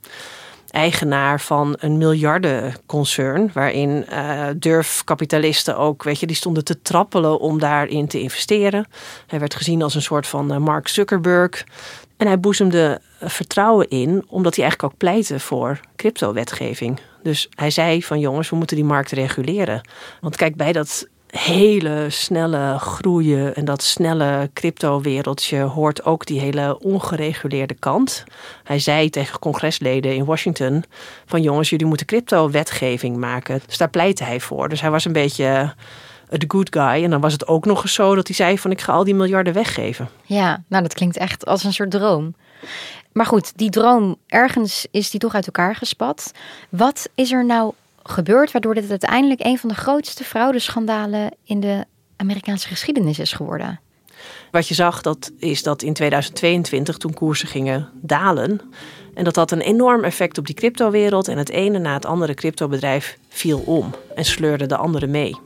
Eigenaar 0.73 1.41
van 1.41 1.77
een 1.79 1.99
miljardenconcern, 1.99 3.51
waarin 3.55 4.07
uh, 4.13 4.47
durfkapitalisten 4.57 5.77
ook, 5.77 6.03
weet 6.03 6.21
je, 6.21 6.27
die 6.27 6.37
stonden 6.37 6.65
te 6.65 6.83
trappelen 6.83 7.41
om 7.41 7.59
daarin 7.59 8.07
te 8.07 8.21
investeren. 8.21 8.87
Hij 9.27 9.39
werd 9.39 9.55
gezien 9.55 9.83
als 9.83 9.95
een 9.95 10.03
soort 10.03 10.27
van 10.27 10.53
uh, 10.53 10.59
Mark 10.59 10.89
Zuckerberg. 10.89 11.65
En 12.17 12.27
hij 12.27 12.41
boezemde 12.41 13.01
vertrouwen 13.21 13.89
in, 13.89 14.25
omdat 14.29 14.55
hij 14.55 14.65
eigenlijk 14.65 14.93
ook 14.93 14.99
pleitte 14.99 15.41
voor 15.41 15.81
cryptowetgeving. 15.97 17.01
Dus 17.23 17.49
hij 17.55 17.71
zei 17.71 18.03
van 18.03 18.21
jongens, 18.21 18.51
we 18.51 18.57
moeten 18.57 18.77
die 18.77 18.85
markt 18.85 19.11
reguleren. 19.11 19.89
Want 20.21 20.37
kijk, 20.37 20.57
bij 20.57 20.73
dat 20.73 21.07
hele 21.39 22.07
snelle 22.09 22.79
groeien 22.79 23.55
en 23.55 23.65
dat 23.65 23.83
snelle 23.83 24.51
crypto-wereldje 24.53 25.61
hoort 25.61 26.05
ook 26.05 26.27
die 26.27 26.41
hele 26.41 26.79
ongereguleerde 26.79 27.75
kant. 27.75 28.25
Hij 28.65 28.79
zei 28.79 29.11
tegen 29.11 29.39
congresleden 29.39 30.15
in 30.15 30.25
Washington 30.25 30.85
van 31.27 31.43
jongens, 31.43 31.71
jullie 31.71 31.87
moeten 31.87 32.07
crypto-wetgeving 32.07 33.17
maken. 33.17 33.61
Dus 33.67 33.79
daar 33.79 33.91
pleitte 33.91 34.25
hij 34.25 34.41
voor. 34.41 34.69
Dus 34.69 34.81
hij 34.81 34.91
was 34.91 35.05
een 35.05 35.13
beetje 35.13 35.75
de 36.29 36.45
good 36.49 36.69
guy. 36.71 37.05
En 37.05 37.11
dan 37.11 37.21
was 37.21 37.33
het 37.33 37.47
ook 37.47 37.65
nog 37.65 37.83
eens 37.83 37.95
zo 37.95 38.15
dat 38.15 38.27
hij 38.27 38.37
zei 38.37 38.59
van 38.59 38.71
ik 38.71 38.81
ga 38.81 38.93
al 38.93 39.05
die 39.05 39.15
miljarden 39.15 39.53
weggeven. 39.53 40.09
Ja, 40.23 40.63
nou 40.69 40.83
dat 40.83 40.95
klinkt 40.95 41.17
echt 41.17 41.47
als 41.47 41.65
een 41.65 41.73
soort 41.73 41.91
droom. 41.91 42.35
Maar 43.13 43.27
goed, 43.27 43.53
die 43.57 43.71
droom, 43.71 44.17
ergens 44.27 44.87
is 44.91 45.11
die 45.11 45.21
toch 45.21 45.35
uit 45.35 45.47
elkaar 45.47 45.77
gespat. 45.77 46.33
Wat 46.69 47.09
is 47.15 47.33
er 47.33 47.45
nou 47.45 47.73
gebeurd 48.03 48.53
waardoor 48.53 48.75
dit 48.75 48.91
uiteindelijk 48.91 49.41
een 49.45 49.59
van 49.59 49.69
de 49.69 49.75
grootste 49.75 50.25
fraudeschandalen 50.25 51.31
in 51.45 51.61
de 51.61 51.85
Amerikaanse 52.17 52.69
geschiedenis 52.69 53.19
is 53.19 53.33
geworden? 53.33 53.81
Wat 54.51 54.69
je 54.69 54.75
zag, 54.75 55.03
dat 55.03 55.31
is 55.39 55.63
dat 55.63 55.83
in 55.83 55.93
2022, 55.93 56.97
toen 56.97 57.15
koersen 57.15 57.49
gingen 57.49 57.89
dalen, 57.95 58.61
en 59.15 59.25
dat 59.25 59.37
had 59.37 59.51
een 59.51 59.61
enorm 59.61 60.05
effect 60.05 60.39
op 60.39 60.47
die 60.47 60.55
cryptowereld. 60.55 61.29
En 61.29 61.39
het 61.39 61.49
ene 61.49 61.79
na 61.79 61.95
het 61.95 62.07
andere 62.07 62.35
cryptobedrijf 62.35 63.19
viel 63.29 63.59
om 63.59 63.95
en 64.15 64.25
sleurde 64.25 64.67
de 64.67 64.77
andere 64.77 65.07
mee. 65.07 65.37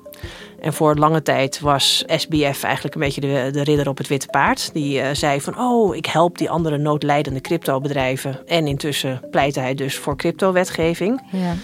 En 0.60 0.72
voor 0.72 0.96
lange 0.96 1.22
tijd 1.22 1.60
was 1.60 2.04
SBF 2.06 2.62
eigenlijk 2.62 2.94
een 2.94 3.00
beetje 3.00 3.20
de, 3.20 3.48
de 3.52 3.64
ridder 3.64 3.88
op 3.88 3.98
het 3.98 4.08
witte 4.08 4.26
paard. 4.26 4.70
Die 4.72 5.00
uh, 5.00 5.08
zei 5.12 5.40
van, 5.40 5.58
oh, 5.58 5.96
ik 5.96 6.06
help 6.06 6.38
die 6.38 6.50
andere 6.50 6.78
noodlijdende 6.78 7.40
cryptobedrijven. 7.40 8.46
En 8.46 8.66
intussen 8.66 9.22
pleitte 9.30 9.60
hij 9.60 9.74
dus 9.74 9.96
voor 9.96 10.16
cryptowetgeving. 10.16 11.22
Ja. 11.32 11.54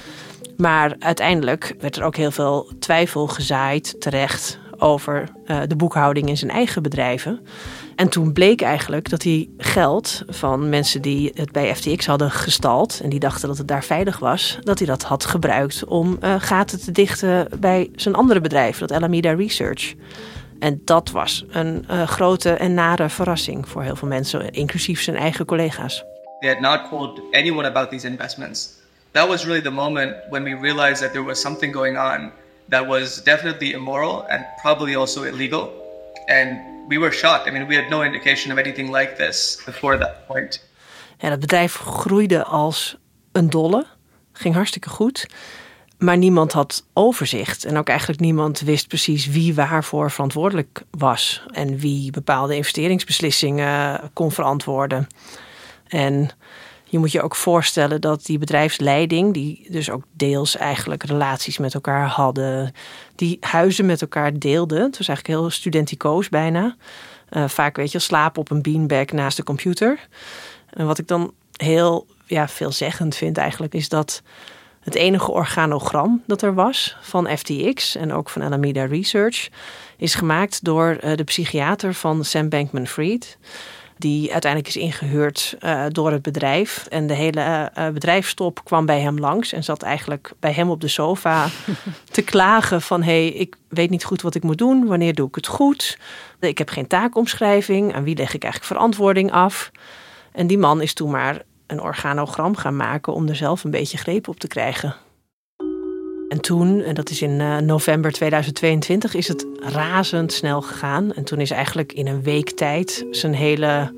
Maar 0.56 0.94
uiteindelijk 0.99 1.75
werd 1.78 1.97
er 1.97 2.04
ook 2.04 2.16
heel 2.16 2.30
veel 2.30 2.71
twijfel 2.78 3.26
gezaaid 3.26 4.00
terecht 4.00 4.61
over 4.82 5.28
uh, 5.47 5.61
de 5.66 5.76
boekhouding 5.76 6.28
in 6.28 6.37
zijn 6.37 6.50
eigen 6.50 6.82
bedrijven. 6.82 7.40
En 7.97 8.09
toen 8.09 8.32
bleek 8.32 8.61
eigenlijk 8.61 9.11
dat 9.11 9.23
hij 9.23 9.49
geld 9.56 10.23
van 10.28 10.68
mensen 10.68 11.02
die 11.02 11.30
het 11.35 11.52
bij 11.52 11.75
FTX 11.76 12.06
hadden 12.06 12.30
gestald 12.30 13.00
en 13.02 13.11
die 13.11 13.18
dachten 13.18 13.49
dat 13.49 13.59
het 13.59 13.68
daar 13.68 13.85
veilig 13.85 14.18
was, 14.18 14.59
dat 14.61 14.78
hij 14.78 14.87
dat 14.87 15.02
had 15.02 15.25
gebruikt 15.25 15.85
om 15.85 16.18
uh, 16.21 16.35
gaten 16.38 16.80
te 16.80 16.92
dichten 16.92 17.49
bij 17.61 17.90
zijn 17.94 18.14
andere 18.14 18.40
bedrijf, 18.40 18.78
dat 18.78 18.92
Alameda 18.92 19.32
Research. 19.32 19.94
En 20.59 20.82
dat 20.85 21.11
was 21.11 21.44
een 21.49 21.87
uh, 21.90 22.02
grote 22.02 22.50
en 22.50 22.75
nare 22.75 23.09
verrassing 23.09 23.68
voor 23.68 23.82
heel 23.82 23.97
veel 23.97 24.09
mensen, 24.09 24.50
inclusief 24.50 25.02
zijn 25.02 25.16
eigen 25.16 25.44
collega's. 25.44 26.04
They 26.40 26.50
had 26.50 26.61
not 26.61 26.88
told 26.90 27.21
anyone 27.32 27.68
about 27.68 27.90
these 27.90 28.06
investments. 28.06 28.82
That 29.12 29.28
was 29.28 29.45
really 29.45 29.61
the 29.61 29.71
moment 29.71 30.16
when 30.31 30.45
we 30.45 30.54
realized 30.54 31.02
that 31.02 31.12
there 31.12 31.25
was 31.25 31.40
something 31.40 31.73
going 31.73 31.99
on 31.99 32.33
that 32.69 32.87
was 32.87 33.23
definitely 33.23 33.73
immoral 33.73 34.25
and 34.28 34.45
probably 34.62 34.97
also 34.97 35.23
illegal. 35.23 35.71
And 36.26 36.59
we 36.88 36.99
were 36.99 37.12
shocked. 37.12 37.47
I 37.49 37.50
mean, 37.50 37.66
we 37.66 37.76
had 37.76 37.90
no 37.90 38.02
indication 38.02 38.52
of 38.52 38.59
anything 38.59 38.90
like 38.90 39.16
this 39.16 39.62
before 39.64 39.99
that 39.99 40.26
point. 40.26 40.71
Ja, 41.19 41.31
het 41.31 41.40
bedrijf 41.40 41.75
groeide 41.75 42.45
als 42.45 42.97
een 43.33 43.50
dolle. 43.50 43.87
Ging 44.33 44.54
hartstikke 44.54 44.88
goed. 44.88 45.26
Maar 45.99 46.16
niemand 46.16 46.52
had 46.52 46.85
overzicht. 46.92 47.64
En 47.64 47.76
ook 47.76 47.88
eigenlijk 47.88 48.21
niemand 48.21 48.61
wist 48.61 48.88
precies 48.88 49.26
wie 49.26 49.54
waarvoor 49.54 50.11
verantwoordelijk 50.11 50.83
was. 50.90 51.42
En 51.52 51.78
wie 51.78 52.11
bepaalde 52.11 52.57
investeringsbeslissingen 52.57 54.11
kon 54.12 54.33
verantwoorden. 54.33 55.07
En 55.88 56.31
je 56.93 56.99
moet 56.99 57.13
je 57.13 57.23
ook 57.23 57.37
voorstellen 57.37 58.01
dat 58.01 58.25
die 58.25 58.39
bedrijfsleiding, 58.39 59.35
die 59.35 59.67
dus 59.71 59.91
ook 59.91 60.03
deels 60.13 60.57
eigenlijk 60.57 61.03
relaties 61.03 61.59
met 61.59 61.75
elkaar 61.75 62.07
hadden, 62.07 62.73
die 63.15 63.37
huizen 63.41 63.87
met 63.87 64.01
elkaar 64.01 64.39
deelden. 64.39 64.83
Het 64.83 64.99
was 64.99 65.09
eigenlijk 65.09 65.39
heel 65.39 65.51
studenticoos 65.51 66.29
bijna. 66.29 66.77
Uh, 67.31 67.49
vaak 67.49 67.77
weet 67.77 67.93
je, 67.93 67.99
slapen 67.99 68.41
op 68.41 68.51
een 68.51 68.63
beanbag 68.63 69.07
naast 69.07 69.37
de 69.37 69.43
computer. 69.43 70.09
En 70.71 70.87
wat 70.87 70.99
ik 70.99 71.09
dan 71.09 71.33
heel 71.57 72.07
ja, 72.27 72.49
veelzeggend 72.49 73.17
vind 73.17 73.37
eigenlijk, 73.37 73.75
is 73.75 73.89
dat 73.89 74.23
het 74.81 74.95
enige 74.95 75.31
organogram 75.31 76.23
dat 76.27 76.43
er 76.43 76.55
was 76.55 76.97
van 77.01 77.37
FTX 77.37 77.97
en 77.97 78.13
ook 78.13 78.29
van 78.29 78.43
Alameda 78.43 78.85
Research, 78.85 79.49
is 79.97 80.15
gemaakt 80.15 80.65
door 80.65 80.99
uh, 81.05 81.17
de 81.17 81.25
psychiater 81.25 81.95
van 81.95 82.25
Sam 82.25 82.49
Bankman-Fried 82.49 83.39
die 84.02 84.32
uiteindelijk 84.32 84.75
is 84.75 84.82
ingehuurd 84.82 85.56
uh, 85.61 85.85
door 85.88 86.12
het 86.12 86.23
bedrijf. 86.23 86.87
En 86.88 87.06
de 87.06 87.14
hele 87.14 87.73
uh, 87.78 87.88
bedrijfstop 87.88 88.64
kwam 88.64 88.87
bij 88.87 89.00
hem 89.00 89.18
langs 89.18 89.52
en 89.52 89.64
zat 89.64 89.82
eigenlijk 89.82 90.32
bij 90.40 90.52
hem 90.52 90.71
op 90.71 90.80
de 90.80 90.88
sofa 90.88 91.49
te 92.11 92.23
klagen 92.23 92.82
van... 92.82 93.02
hé, 93.02 93.12
hey, 93.12 93.28
ik 93.28 93.56
weet 93.68 93.90
niet 93.90 94.04
goed 94.04 94.23
wat 94.23 94.35
ik 94.35 94.42
moet 94.42 94.59
doen, 94.59 94.87
wanneer 94.87 95.14
doe 95.14 95.28
ik 95.28 95.35
het 95.35 95.47
goed? 95.47 95.99
Ik 96.40 96.59
heb 96.59 96.68
geen 96.68 96.87
taakomschrijving, 96.87 97.94
aan 97.94 98.04
wie 98.04 98.16
leg 98.16 98.35
ik 98.35 98.42
eigenlijk 98.42 98.73
verantwoording 98.73 99.32
af? 99.32 99.71
En 100.32 100.47
die 100.47 100.59
man 100.59 100.80
is 100.80 100.94
toen 100.94 101.11
maar 101.11 101.42
een 101.66 101.80
organogram 101.80 102.56
gaan 102.56 102.76
maken 102.76 103.12
om 103.12 103.28
er 103.28 103.37
zelf 103.37 103.64
een 103.64 103.71
beetje 103.71 103.99
greep 103.99 104.28
op 104.28 104.38
te 104.38 104.49
krijgen. 104.49 104.94
En 106.33 106.41
toen, 106.41 106.83
en 106.83 106.95
dat 106.95 107.11
is 107.11 107.23
in 107.23 107.41
uh, 107.41 107.57
november 107.59 108.12
2022, 108.12 109.15
is 109.15 109.29
het 109.29 109.47
razendsnel 109.59 110.62
gegaan. 110.62 111.12
En 111.12 111.25
toen 111.25 111.41
is 111.41 111.51
eigenlijk 111.51 111.93
in 111.93 112.07
een 112.07 112.23
week 112.23 112.51
tijd 112.51 113.07
zijn 113.11 113.35
hele 113.35 113.93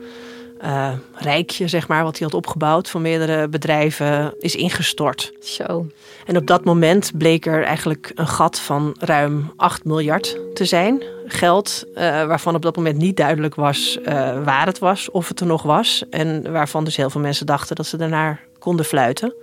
uh, 0.62 0.92
rijkje, 1.14 1.68
zeg 1.68 1.88
maar, 1.88 2.02
wat 2.02 2.18
hij 2.18 2.26
had 2.26 2.36
opgebouwd 2.36 2.90
van 2.90 3.02
meerdere 3.02 3.48
bedrijven, 3.48 4.34
is 4.38 4.54
ingestort. 4.54 5.32
Zo. 5.40 5.86
En 6.26 6.36
op 6.36 6.46
dat 6.46 6.64
moment 6.64 7.12
bleek 7.18 7.46
er 7.46 7.62
eigenlijk 7.62 8.12
een 8.14 8.28
gat 8.28 8.58
van 8.58 8.96
ruim 8.98 9.52
8 9.56 9.84
miljard 9.84 10.38
te 10.54 10.64
zijn. 10.64 11.02
Geld 11.26 11.84
uh, 11.88 11.94
waarvan 12.26 12.54
op 12.54 12.62
dat 12.62 12.76
moment 12.76 12.96
niet 12.96 13.16
duidelijk 13.16 13.54
was 13.54 13.98
uh, 14.00 14.04
waar 14.44 14.66
het 14.66 14.78
was, 14.78 15.10
of 15.10 15.28
het 15.28 15.40
er 15.40 15.46
nog 15.46 15.62
was. 15.62 16.04
En 16.10 16.52
waarvan 16.52 16.84
dus 16.84 16.96
heel 16.96 17.10
veel 17.10 17.20
mensen 17.20 17.46
dachten 17.46 17.76
dat 17.76 17.86
ze 17.86 17.96
daarnaar 17.96 18.40
konden 18.58 18.84
fluiten. 18.84 19.34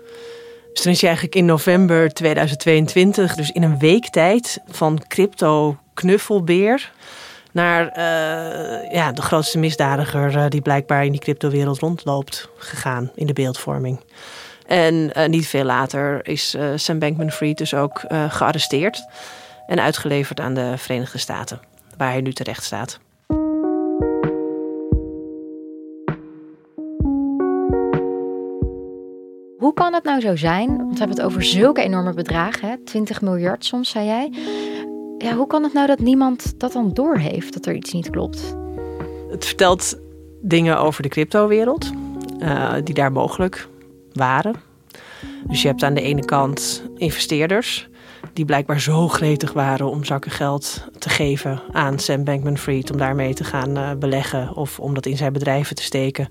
Dus 0.73 0.81
toen 0.81 0.91
is 0.91 0.99
hij 0.99 1.09
eigenlijk 1.09 1.35
in 1.35 1.45
november 1.45 2.13
2022, 2.13 3.35
dus 3.35 3.51
in 3.51 3.63
een 3.63 3.79
week 3.79 4.09
tijd, 4.09 4.59
van 4.67 5.03
crypto 5.07 5.77
knuffelbeer 5.93 6.91
naar 7.51 7.83
uh, 7.85 8.91
ja, 8.91 9.11
de 9.11 9.21
grootste 9.21 9.57
misdadiger 9.57 10.35
uh, 10.35 10.45
die 10.47 10.61
blijkbaar 10.61 11.05
in 11.05 11.11
die 11.11 11.21
cryptowereld 11.21 11.79
rondloopt 11.79 12.49
gegaan 12.57 13.11
in 13.15 13.27
de 13.27 13.33
beeldvorming. 13.33 13.99
En 14.67 15.11
uh, 15.17 15.27
niet 15.27 15.47
veel 15.47 15.63
later 15.63 16.27
is 16.27 16.57
Sam 16.75 16.99
Bankman-Fried 16.99 17.57
dus 17.57 17.73
ook 17.73 18.01
gearresteerd 18.27 19.05
en 19.67 19.79
uitgeleverd 19.79 20.39
aan 20.39 20.53
de 20.53 20.73
Verenigde 20.77 21.17
Staten, 21.17 21.59
waar 21.97 22.11
hij 22.11 22.21
nu 22.21 22.33
terecht 22.33 22.63
staat. 22.63 22.99
Hoe 29.71 29.83
kan 29.83 29.93
het 29.93 30.03
nou 30.03 30.21
zo 30.21 30.35
zijn? 30.35 30.67
Want 30.77 30.91
we 30.91 30.97
hebben 30.97 31.17
het 31.17 31.25
over 31.25 31.43
zulke 31.43 31.81
enorme 31.81 32.13
bedragen, 32.13 32.69
hè? 32.69 32.75
20 32.85 33.21
miljard 33.21 33.65
soms, 33.65 33.89
zei 33.89 34.05
jij. 34.05 34.31
Ja, 35.17 35.35
hoe 35.35 35.47
kan 35.47 35.63
het 35.63 35.73
nou 35.73 35.87
dat 35.87 35.99
niemand 35.99 36.59
dat 36.59 36.71
dan 36.71 36.93
doorheeft, 36.93 37.53
dat 37.53 37.65
er 37.65 37.75
iets 37.75 37.91
niet 37.91 38.09
klopt? 38.09 38.55
Het 39.29 39.45
vertelt 39.45 39.99
dingen 40.41 40.79
over 40.79 41.03
de 41.03 41.09
cryptowereld, 41.09 41.91
uh, 42.39 42.73
die 42.83 42.93
daar 42.93 43.11
mogelijk 43.11 43.67
waren. 44.13 44.55
Dus 45.47 45.61
je 45.61 45.67
hebt 45.67 45.83
aan 45.83 45.93
de 45.93 46.01
ene 46.01 46.25
kant 46.25 46.83
investeerders 46.95 47.89
die 48.33 48.45
blijkbaar 48.45 48.79
zo 48.79 49.07
gretig 49.07 49.53
waren 49.53 49.89
om 49.89 50.03
zakken 50.03 50.31
geld 50.31 50.85
te 50.99 51.09
geven 51.09 51.61
aan 51.71 51.99
Sam 51.99 52.23
Bankman-Fried 52.23 52.91
om 52.91 52.97
daarmee 52.97 53.33
te 53.33 53.43
gaan 53.43 53.77
uh, 53.77 53.91
beleggen 53.99 54.55
of 54.55 54.79
om 54.79 54.93
dat 54.93 55.05
in 55.05 55.17
zijn 55.17 55.33
bedrijven 55.33 55.75
te 55.75 55.83
steken. 55.83 56.29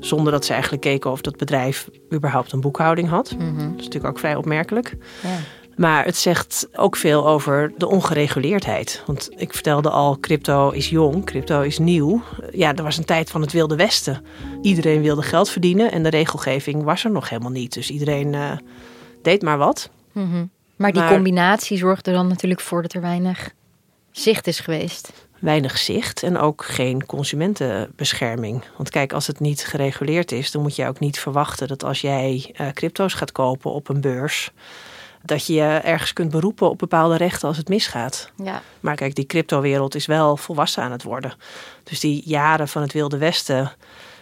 Zonder 0.00 0.32
dat 0.32 0.44
ze 0.44 0.52
eigenlijk 0.52 0.82
keken 0.82 1.10
of 1.10 1.20
dat 1.20 1.36
bedrijf 1.36 1.88
überhaupt 2.14 2.52
een 2.52 2.60
boekhouding 2.60 3.08
had. 3.08 3.34
Mhm. 3.38 3.54
Dat 3.56 3.78
is 3.78 3.84
natuurlijk 3.84 4.04
ook 4.04 4.18
vrij 4.18 4.36
opmerkelijk. 4.36 4.96
Ja. 5.22 5.36
Maar 5.76 6.04
het 6.04 6.16
zegt 6.16 6.68
ook 6.72 6.96
veel 6.96 7.28
over 7.28 7.72
de 7.76 7.86
ongereguleerdheid. 7.88 9.02
Want 9.06 9.30
ik 9.36 9.52
vertelde 9.54 9.90
al, 9.90 10.18
crypto 10.20 10.70
is 10.70 10.88
jong, 10.88 11.24
crypto 11.24 11.60
is 11.60 11.78
nieuw. 11.78 12.22
Ja, 12.52 12.74
er 12.74 12.82
was 12.82 12.96
een 12.98 13.04
tijd 13.04 13.30
van 13.30 13.40
het 13.40 13.52
Wilde 13.52 13.76
Westen. 13.76 14.24
Iedereen 14.62 15.02
wilde 15.02 15.22
geld 15.22 15.48
verdienen 15.48 15.92
en 15.92 16.02
de 16.02 16.08
regelgeving 16.10 16.82
was 16.82 17.04
er 17.04 17.10
nog 17.10 17.28
helemaal 17.28 17.50
niet. 17.50 17.72
Dus 17.72 17.90
iedereen 17.90 18.32
uh, 18.32 18.50
deed 19.22 19.42
maar 19.42 19.58
wat. 19.58 19.90
Mhm. 20.12 20.44
Maar 20.76 20.92
die 20.92 21.00
Maar- 21.00 21.12
combinatie 21.12 21.78
zorgt 21.78 22.06
er 22.06 22.12
dan 22.12 22.26
natuurlijk 22.28 22.60
voor 22.60 22.82
dat 22.82 22.92
er 22.92 23.00
weinig 23.00 23.50
zicht 24.10 24.46
is 24.46 24.60
geweest. 24.60 25.12
Weinig 25.38 25.78
zicht 25.78 26.22
en 26.22 26.38
ook 26.38 26.64
geen 26.64 27.06
consumentenbescherming. 27.06 28.64
Want 28.76 28.90
kijk, 28.90 29.12
als 29.12 29.26
het 29.26 29.40
niet 29.40 29.64
gereguleerd 29.64 30.32
is, 30.32 30.50
dan 30.50 30.62
moet 30.62 30.76
je 30.76 30.86
ook 30.86 30.98
niet 30.98 31.18
verwachten 31.18 31.68
dat 31.68 31.84
als 31.84 32.00
jij 32.00 32.54
eh, 32.54 32.68
crypto's 32.68 33.14
gaat 33.14 33.32
kopen 33.32 33.72
op 33.72 33.88
een 33.88 34.00
beurs, 34.00 34.50
dat 35.22 35.46
je 35.46 35.52
je 35.52 35.62
ergens 35.62 36.12
kunt 36.12 36.30
beroepen 36.30 36.70
op 36.70 36.78
bepaalde 36.78 37.16
rechten 37.16 37.48
als 37.48 37.56
het 37.56 37.68
misgaat. 37.68 38.30
Ja. 38.44 38.62
Maar 38.80 38.96
kijk, 38.96 39.14
die 39.14 39.26
cryptowereld 39.26 39.94
is 39.94 40.06
wel 40.06 40.36
volwassen 40.36 40.82
aan 40.82 40.92
het 40.92 41.02
worden. 41.02 41.34
Dus 41.84 42.00
die 42.00 42.22
jaren 42.24 42.68
van 42.68 42.82
het 42.82 42.92
Wilde 42.92 43.18
Westen, 43.18 43.72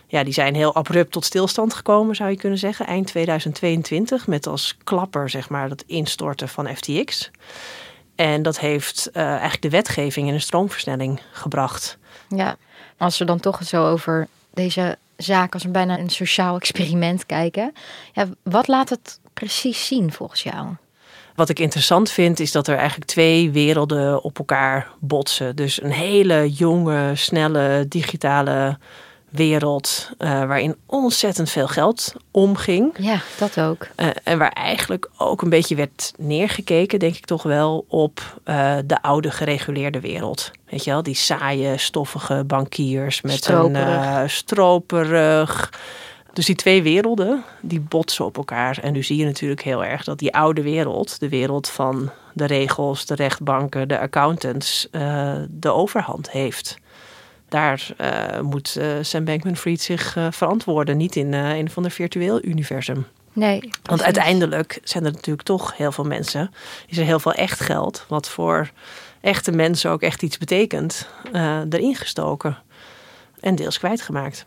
ja, 0.06 0.24
die 0.24 0.32
zijn 0.32 0.54
heel 0.54 0.74
abrupt 0.74 1.12
tot 1.12 1.24
stilstand 1.24 1.74
gekomen, 1.74 2.16
zou 2.16 2.30
je 2.30 2.36
kunnen 2.36 2.58
zeggen. 2.58 2.86
Eind 2.86 3.06
2022, 3.06 4.26
met 4.26 4.46
als 4.46 4.76
klapper, 4.84 5.30
zeg 5.30 5.48
maar, 5.48 5.68
dat 5.68 5.84
instorten 5.86 6.48
van 6.48 6.76
FTX. 6.76 7.30
En 8.18 8.42
dat 8.42 8.58
heeft 8.58 9.10
eh, 9.12 9.22
eigenlijk 9.22 9.62
de 9.62 9.70
wetgeving 9.70 10.28
in 10.28 10.34
een 10.34 10.40
stroomversnelling 10.40 11.20
gebracht. 11.32 11.98
Ja, 12.28 12.56
als 12.96 13.18
we 13.18 13.24
dan 13.24 13.40
toch 13.40 13.64
zo 13.64 13.86
over 13.86 14.26
deze 14.54 14.98
zaak 15.16 15.54
als 15.54 15.64
een 15.64 15.72
bijna 15.72 15.98
een 15.98 16.10
sociaal 16.10 16.56
experiment 16.56 17.26
kijken. 17.26 17.72
Ja, 18.12 18.26
wat 18.42 18.68
laat 18.68 18.88
het 18.88 19.20
precies 19.32 19.86
zien 19.86 20.12
volgens 20.12 20.42
jou? 20.42 20.66
Wat 21.34 21.48
ik 21.48 21.58
interessant 21.58 22.10
vind, 22.10 22.40
is 22.40 22.52
dat 22.52 22.68
er 22.68 22.76
eigenlijk 22.76 23.10
twee 23.10 23.50
werelden 23.50 24.22
op 24.22 24.38
elkaar 24.38 24.90
botsen. 25.00 25.56
Dus 25.56 25.82
een 25.82 25.92
hele 25.92 26.50
jonge, 26.52 27.12
snelle, 27.14 27.86
digitale 27.88 28.78
wereld 29.28 30.10
eh, 30.18 30.28
waarin 30.30 30.76
ontzettend 30.86 31.50
veel 31.50 31.68
geld 31.68 32.12
omging. 32.30 32.94
Ja, 32.98 33.20
dat 33.38 33.60
ook. 33.60 33.86
Eh, 33.94 34.08
en 34.24 34.38
waar 34.38 34.52
eigenlijk 34.52 35.10
ook 35.16 35.42
een 35.42 35.50
beetje 35.50 35.74
werd 35.74 36.12
neergekeken, 36.16 36.98
denk 36.98 37.16
ik 37.16 37.24
toch 37.24 37.42
wel, 37.42 37.84
op 37.88 38.40
eh, 38.44 38.76
de 38.84 39.02
oude 39.02 39.30
gereguleerde 39.30 40.00
wereld. 40.00 40.50
Weet 40.70 40.84
je 40.84 40.90
wel, 40.90 41.02
die 41.02 41.14
saaie, 41.14 41.78
stoffige 41.78 42.44
bankiers 42.46 43.20
met 43.20 43.32
Stroperig. 43.32 44.16
een 44.16 44.30
stroperig. 44.30 45.72
Dus 46.32 46.46
die 46.46 46.54
twee 46.54 46.82
werelden, 46.82 47.44
die 47.60 47.80
botsen 47.80 48.24
op 48.24 48.36
elkaar. 48.36 48.78
En 48.82 48.92
nu 48.92 49.02
zie 49.02 49.16
je 49.16 49.24
natuurlijk 49.24 49.62
heel 49.62 49.84
erg 49.84 50.04
dat 50.04 50.18
die 50.18 50.34
oude 50.34 50.62
wereld, 50.62 51.20
de 51.20 51.28
wereld 51.28 51.68
van 51.68 52.10
de 52.32 52.44
regels, 52.44 53.06
de 53.06 53.14
rechtbanken, 53.14 53.88
de 53.88 53.98
accountants, 53.98 54.88
de 55.48 55.72
overhand 55.72 56.30
heeft. 56.30 56.78
Daar 57.48 57.88
eh, 57.96 58.40
moet 58.40 58.76
eh, 58.76 58.88
Sam 59.00 59.24
Bankman-Fried 59.24 59.80
zich 59.80 60.16
eh, 60.16 60.26
verantwoorden, 60.30 60.96
niet 60.96 61.16
in 61.16 61.32
een 61.32 61.70
van 61.70 61.82
de 61.82 61.90
virtueel 61.90 62.44
universum. 62.44 63.06
Nee. 63.32 63.70
Want 63.82 64.02
uiteindelijk 64.02 64.80
zijn 64.84 65.04
er 65.04 65.12
natuurlijk 65.12 65.46
toch 65.46 65.76
heel 65.76 65.92
veel 65.92 66.04
mensen. 66.04 66.50
Is 66.86 66.98
er 66.98 67.04
heel 67.04 67.20
veel 67.20 67.32
echt 67.32 67.60
geld, 67.60 68.04
wat 68.08 68.28
voor 68.28 68.70
echte 69.20 69.52
mensen 69.52 69.90
ook 69.90 70.02
echt 70.02 70.22
iets 70.22 70.38
betekent, 70.38 71.08
erin 71.68 71.94
gestoken. 71.94 72.58
En 73.40 73.54
deels 73.54 73.78
kwijtgemaakt. 73.78 74.46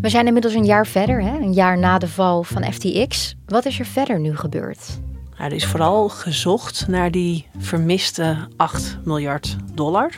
We 0.00 0.08
zijn 0.08 0.26
inmiddels 0.26 0.54
een 0.54 0.64
jaar 0.64 0.86
verder, 0.86 1.22
hè? 1.22 1.36
een 1.36 1.52
jaar 1.52 1.78
na 1.78 1.98
de 1.98 2.08
val 2.08 2.42
van 2.42 2.72
FTX. 2.72 3.34
Wat 3.46 3.64
is 3.64 3.78
er 3.78 3.86
verder 3.86 4.20
nu 4.20 4.36
gebeurd? 4.36 5.00
Nou, 5.40 5.52
er 5.52 5.58
is 5.58 5.66
vooral 5.66 6.08
gezocht 6.08 6.88
naar 6.88 7.10
die 7.10 7.46
vermiste 7.58 8.36
8 8.56 8.98
miljard 9.04 9.56
dollar. 9.74 10.10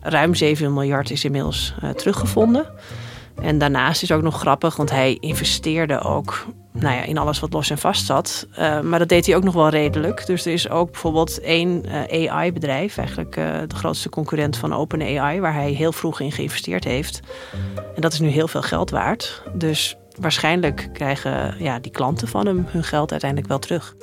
Ruim 0.00 0.34
7 0.34 0.72
miljard 0.72 1.10
is 1.10 1.24
inmiddels 1.24 1.74
eh, 1.80 1.90
teruggevonden. 1.90 2.66
En 3.42 3.58
daarnaast 3.58 4.02
is 4.02 4.12
ook 4.12 4.22
nog 4.22 4.38
grappig, 4.38 4.76
want 4.76 4.90
hij 4.90 5.16
investeerde 5.20 6.00
ook 6.00 6.46
nou 6.72 6.94
ja, 6.94 7.02
in 7.02 7.18
alles 7.18 7.40
wat 7.40 7.52
los 7.52 7.70
en 7.70 7.78
vast 7.78 8.06
zat. 8.06 8.46
Eh, 8.52 8.80
maar 8.80 8.98
dat 8.98 9.08
deed 9.08 9.26
hij 9.26 9.36
ook 9.36 9.44
nog 9.44 9.54
wel 9.54 9.68
redelijk. 9.68 10.26
Dus 10.26 10.46
er 10.46 10.52
is 10.52 10.68
ook 10.68 10.90
bijvoorbeeld 10.90 11.40
één 11.40 11.84
eh, 11.84 12.32
AI-bedrijf, 12.32 12.98
eigenlijk 12.98 13.34
de 13.66 13.76
grootste 13.76 14.08
concurrent 14.08 14.56
van 14.56 14.74
OpenAI, 14.74 15.40
waar 15.40 15.54
hij 15.54 15.70
heel 15.70 15.92
vroeg 15.92 16.20
in 16.20 16.32
geïnvesteerd 16.32 16.84
heeft. 16.84 17.20
En 17.94 18.00
dat 18.00 18.12
is 18.12 18.20
nu 18.20 18.28
heel 18.28 18.48
veel 18.48 18.62
geld 18.62 18.90
waard. 18.90 19.42
Dus 19.54 19.96
waarschijnlijk 20.20 20.88
krijgen 20.92 21.54
ja, 21.58 21.78
die 21.78 21.92
klanten 21.92 22.28
van 22.28 22.46
hem 22.46 22.66
hun 22.68 22.84
geld 22.84 23.10
uiteindelijk 23.10 23.50
wel 23.50 23.58
terug. 23.58 23.94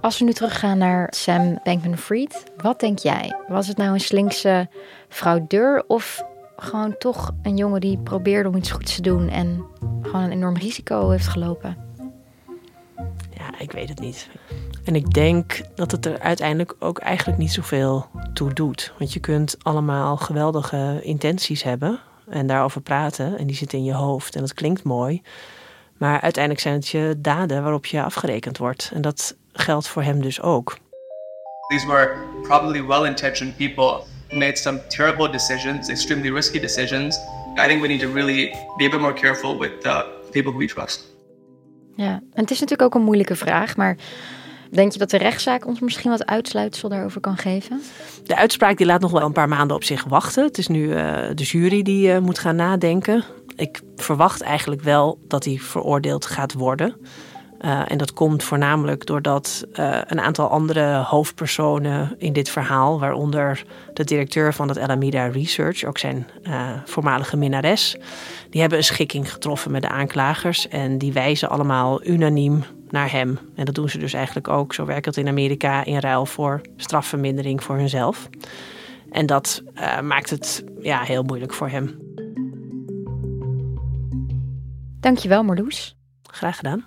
Als 0.00 0.18
we 0.18 0.24
nu 0.24 0.32
teruggaan 0.32 0.78
naar 0.78 1.06
Sam 1.10 1.58
Bankman-Fried, 1.64 2.44
wat 2.56 2.80
denk 2.80 2.98
jij? 2.98 3.36
Was 3.48 3.68
het 3.68 3.76
nou 3.76 3.92
een 3.92 4.00
slinkse 4.00 4.68
fraudeur 5.08 5.84
of 5.86 6.24
gewoon 6.56 6.98
toch 6.98 7.30
een 7.42 7.56
jongen 7.56 7.80
die 7.80 7.98
probeerde 7.98 8.48
om 8.48 8.56
iets 8.56 8.70
goeds 8.70 8.94
te 8.94 9.02
doen 9.02 9.28
en 9.28 9.64
gewoon 10.02 10.22
een 10.22 10.32
enorm 10.32 10.56
risico 10.56 11.10
heeft 11.10 11.28
gelopen? 11.28 11.76
Ja, 13.30 13.58
ik 13.58 13.72
weet 13.72 13.88
het 13.88 14.00
niet. 14.00 14.28
En 14.84 14.94
ik 14.94 15.12
denk 15.12 15.60
dat 15.74 15.90
het 15.90 16.06
er 16.06 16.20
uiteindelijk 16.20 16.74
ook 16.78 16.98
eigenlijk 16.98 17.38
niet 17.38 17.52
zoveel 17.52 18.06
toe 18.32 18.52
doet. 18.52 18.92
Want 18.98 19.12
je 19.12 19.20
kunt 19.20 19.56
allemaal 19.62 20.16
geweldige 20.16 21.00
intenties 21.02 21.62
hebben 21.62 22.00
en 22.28 22.46
daarover 22.46 22.80
praten. 22.80 23.38
En 23.38 23.46
die 23.46 23.56
zitten 23.56 23.78
in 23.78 23.84
je 23.84 23.94
hoofd 23.94 24.34
en 24.34 24.40
dat 24.40 24.54
klinkt 24.54 24.82
mooi. 24.82 25.22
Maar 25.96 26.20
uiteindelijk 26.20 26.62
zijn 26.62 26.74
het 26.74 26.88
je 26.88 27.14
daden 27.18 27.62
waarop 27.62 27.86
je 27.86 28.02
afgerekend 28.02 28.58
wordt. 28.58 28.90
En 28.94 29.00
dat 29.00 29.36
geldt 29.52 29.88
voor 29.88 30.02
hem 30.02 30.22
dus 30.22 30.40
ook. 30.40 30.78
These 31.68 31.86
were 31.86 32.14
probably 32.42 32.86
well 32.86 33.04
intentioned 33.04 33.56
people 33.56 34.04
who 34.28 34.38
made 34.38 34.56
some 34.56 34.86
terrible 34.86 35.30
decisions, 35.30 35.88
extremely 35.88 36.30
risky 36.30 36.60
decisions. 36.60 37.18
I 37.64 37.66
think 37.66 37.80
we 37.80 37.88
need 37.88 38.00
to 38.00 38.12
really 38.12 38.50
be 38.76 38.84
a 38.84 38.88
bit 38.88 39.00
more 39.00 39.12
careful 39.12 39.58
with 39.58 39.84
uh, 39.84 40.02
people 40.30 40.52
who 40.52 40.58
we 40.58 40.66
trust. 40.66 41.14
Ja, 41.96 42.12
en 42.12 42.42
het 42.42 42.50
is 42.50 42.60
natuurlijk 42.60 42.82
ook 42.82 42.94
een 42.94 43.06
moeilijke 43.06 43.36
vraag, 43.36 43.76
maar 43.76 43.96
Denk 44.76 44.92
je 44.92 44.98
dat 44.98 45.10
de 45.10 45.16
rechtszaak 45.16 45.66
ons 45.66 45.80
misschien 45.80 46.10
wat 46.10 46.26
uitsluitsel 46.26 46.88
daarover 46.88 47.20
kan 47.20 47.36
geven? 47.36 47.82
De 48.24 48.36
uitspraak 48.36 48.76
die 48.76 48.86
laat 48.86 49.00
nog 49.00 49.10
wel 49.10 49.22
een 49.22 49.32
paar 49.32 49.48
maanden 49.48 49.76
op 49.76 49.84
zich 49.84 50.04
wachten. 50.04 50.44
Het 50.44 50.58
is 50.58 50.68
nu 50.68 50.82
uh, 50.82 50.96
de 51.34 51.42
jury 51.42 51.82
die 51.82 52.08
uh, 52.08 52.18
moet 52.18 52.38
gaan 52.38 52.56
nadenken. 52.56 53.24
Ik 53.56 53.80
verwacht 53.96 54.40
eigenlijk 54.40 54.82
wel 54.82 55.18
dat 55.28 55.44
hij 55.44 55.58
veroordeeld 55.58 56.26
gaat 56.26 56.52
worden. 56.52 56.96
Uh, 57.60 57.90
en 57.90 57.98
dat 57.98 58.12
komt 58.12 58.42
voornamelijk 58.42 59.06
doordat 59.06 59.66
een 60.06 60.20
aantal 60.20 60.48
andere 60.48 60.94
hoofdpersonen 60.94 62.14
in 62.18 62.32
dit 62.32 62.48
verhaal, 62.48 63.00
waaronder 63.00 63.64
de 63.94 64.04
directeur 64.04 64.54
van 64.54 64.68
het 64.68 64.78
Alameda 64.78 65.26
Research, 65.26 65.84
ook 65.84 65.98
zijn 65.98 66.26
voormalige 66.84 67.36
minnares, 67.36 67.96
die 68.50 68.60
hebben 68.60 68.78
een 68.78 68.84
schikking 68.84 69.32
getroffen 69.32 69.70
met 69.70 69.82
de 69.82 69.88
aanklagers 69.88 70.68
en 70.68 70.98
die 70.98 71.12
wijzen 71.12 71.48
allemaal 71.48 72.04
unaniem 72.06 72.64
naar 72.88 73.10
hem. 73.12 73.38
En 73.54 73.64
dat 73.64 73.74
doen 73.74 73.88
ze 73.88 73.98
dus 73.98 74.12
eigenlijk 74.12 74.48
ook, 74.48 74.74
zo 74.74 74.84
werkt 74.84 75.06
het 75.06 75.16
in 75.16 75.28
Amerika, 75.28 75.84
in 75.84 75.98
ruil 75.98 76.26
voor 76.26 76.60
strafvermindering 76.76 77.62
voor 77.62 77.76
hunzelf. 77.76 78.28
En 79.10 79.26
dat 79.26 79.62
maakt 80.02 80.30
het 80.30 80.64
ja, 80.80 81.02
heel 81.02 81.22
moeilijk 81.22 81.54
voor 81.54 81.68
hem. 81.68 81.98
Dankjewel 85.00 85.42
Marloes. 85.42 85.96
Graag 86.22 86.56
gedaan. 86.56 86.84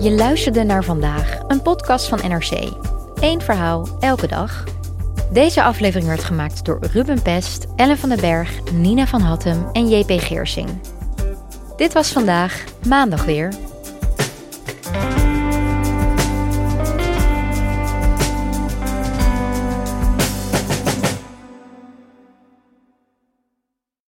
Je 0.00 0.14
luisterde 0.14 0.62
naar 0.62 0.84
vandaag, 0.84 1.38
een 1.48 1.62
podcast 1.62 2.08
van 2.08 2.18
NRC. 2.28 2.72
Eén 3.14 3.40
verhaal, 3.40 3.88
elke 4.00 4.26
dag. 4.26 4.64
Deze 5.32 5.62
aflevering 5.62 6.08
werd 6.08 6.24
gemaakt 6.24 6.64
door 6.64 6.78
Ruben 6.92 7.22
Pest, 7.22 7.66
Ellen 7.76 7.98
van 7.98 8.08
den 8.08 8.20
Berg, 8.20 8.72
Nina 8.72 9.06
van 9.06 9.20
Hattem 9.20 9.66
en 9.72 9.88
JP 9.88 10.20
Geersing. 10.20 10.68
Dit 11.76 11.92
was 11.92 12.12
vandaag, 12.12 12.64
maandag 12.88 13.24
weer. 13.24 13.52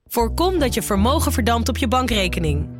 Voorkom 0.07 0.59
dat 0.59 0.75
je 0.75 0.83
vermogen 0.83 1.33
verdampt 1.33 1.69
op 1.69 1.77
je 1.77 1.89
bankrekening. 1.89 2.80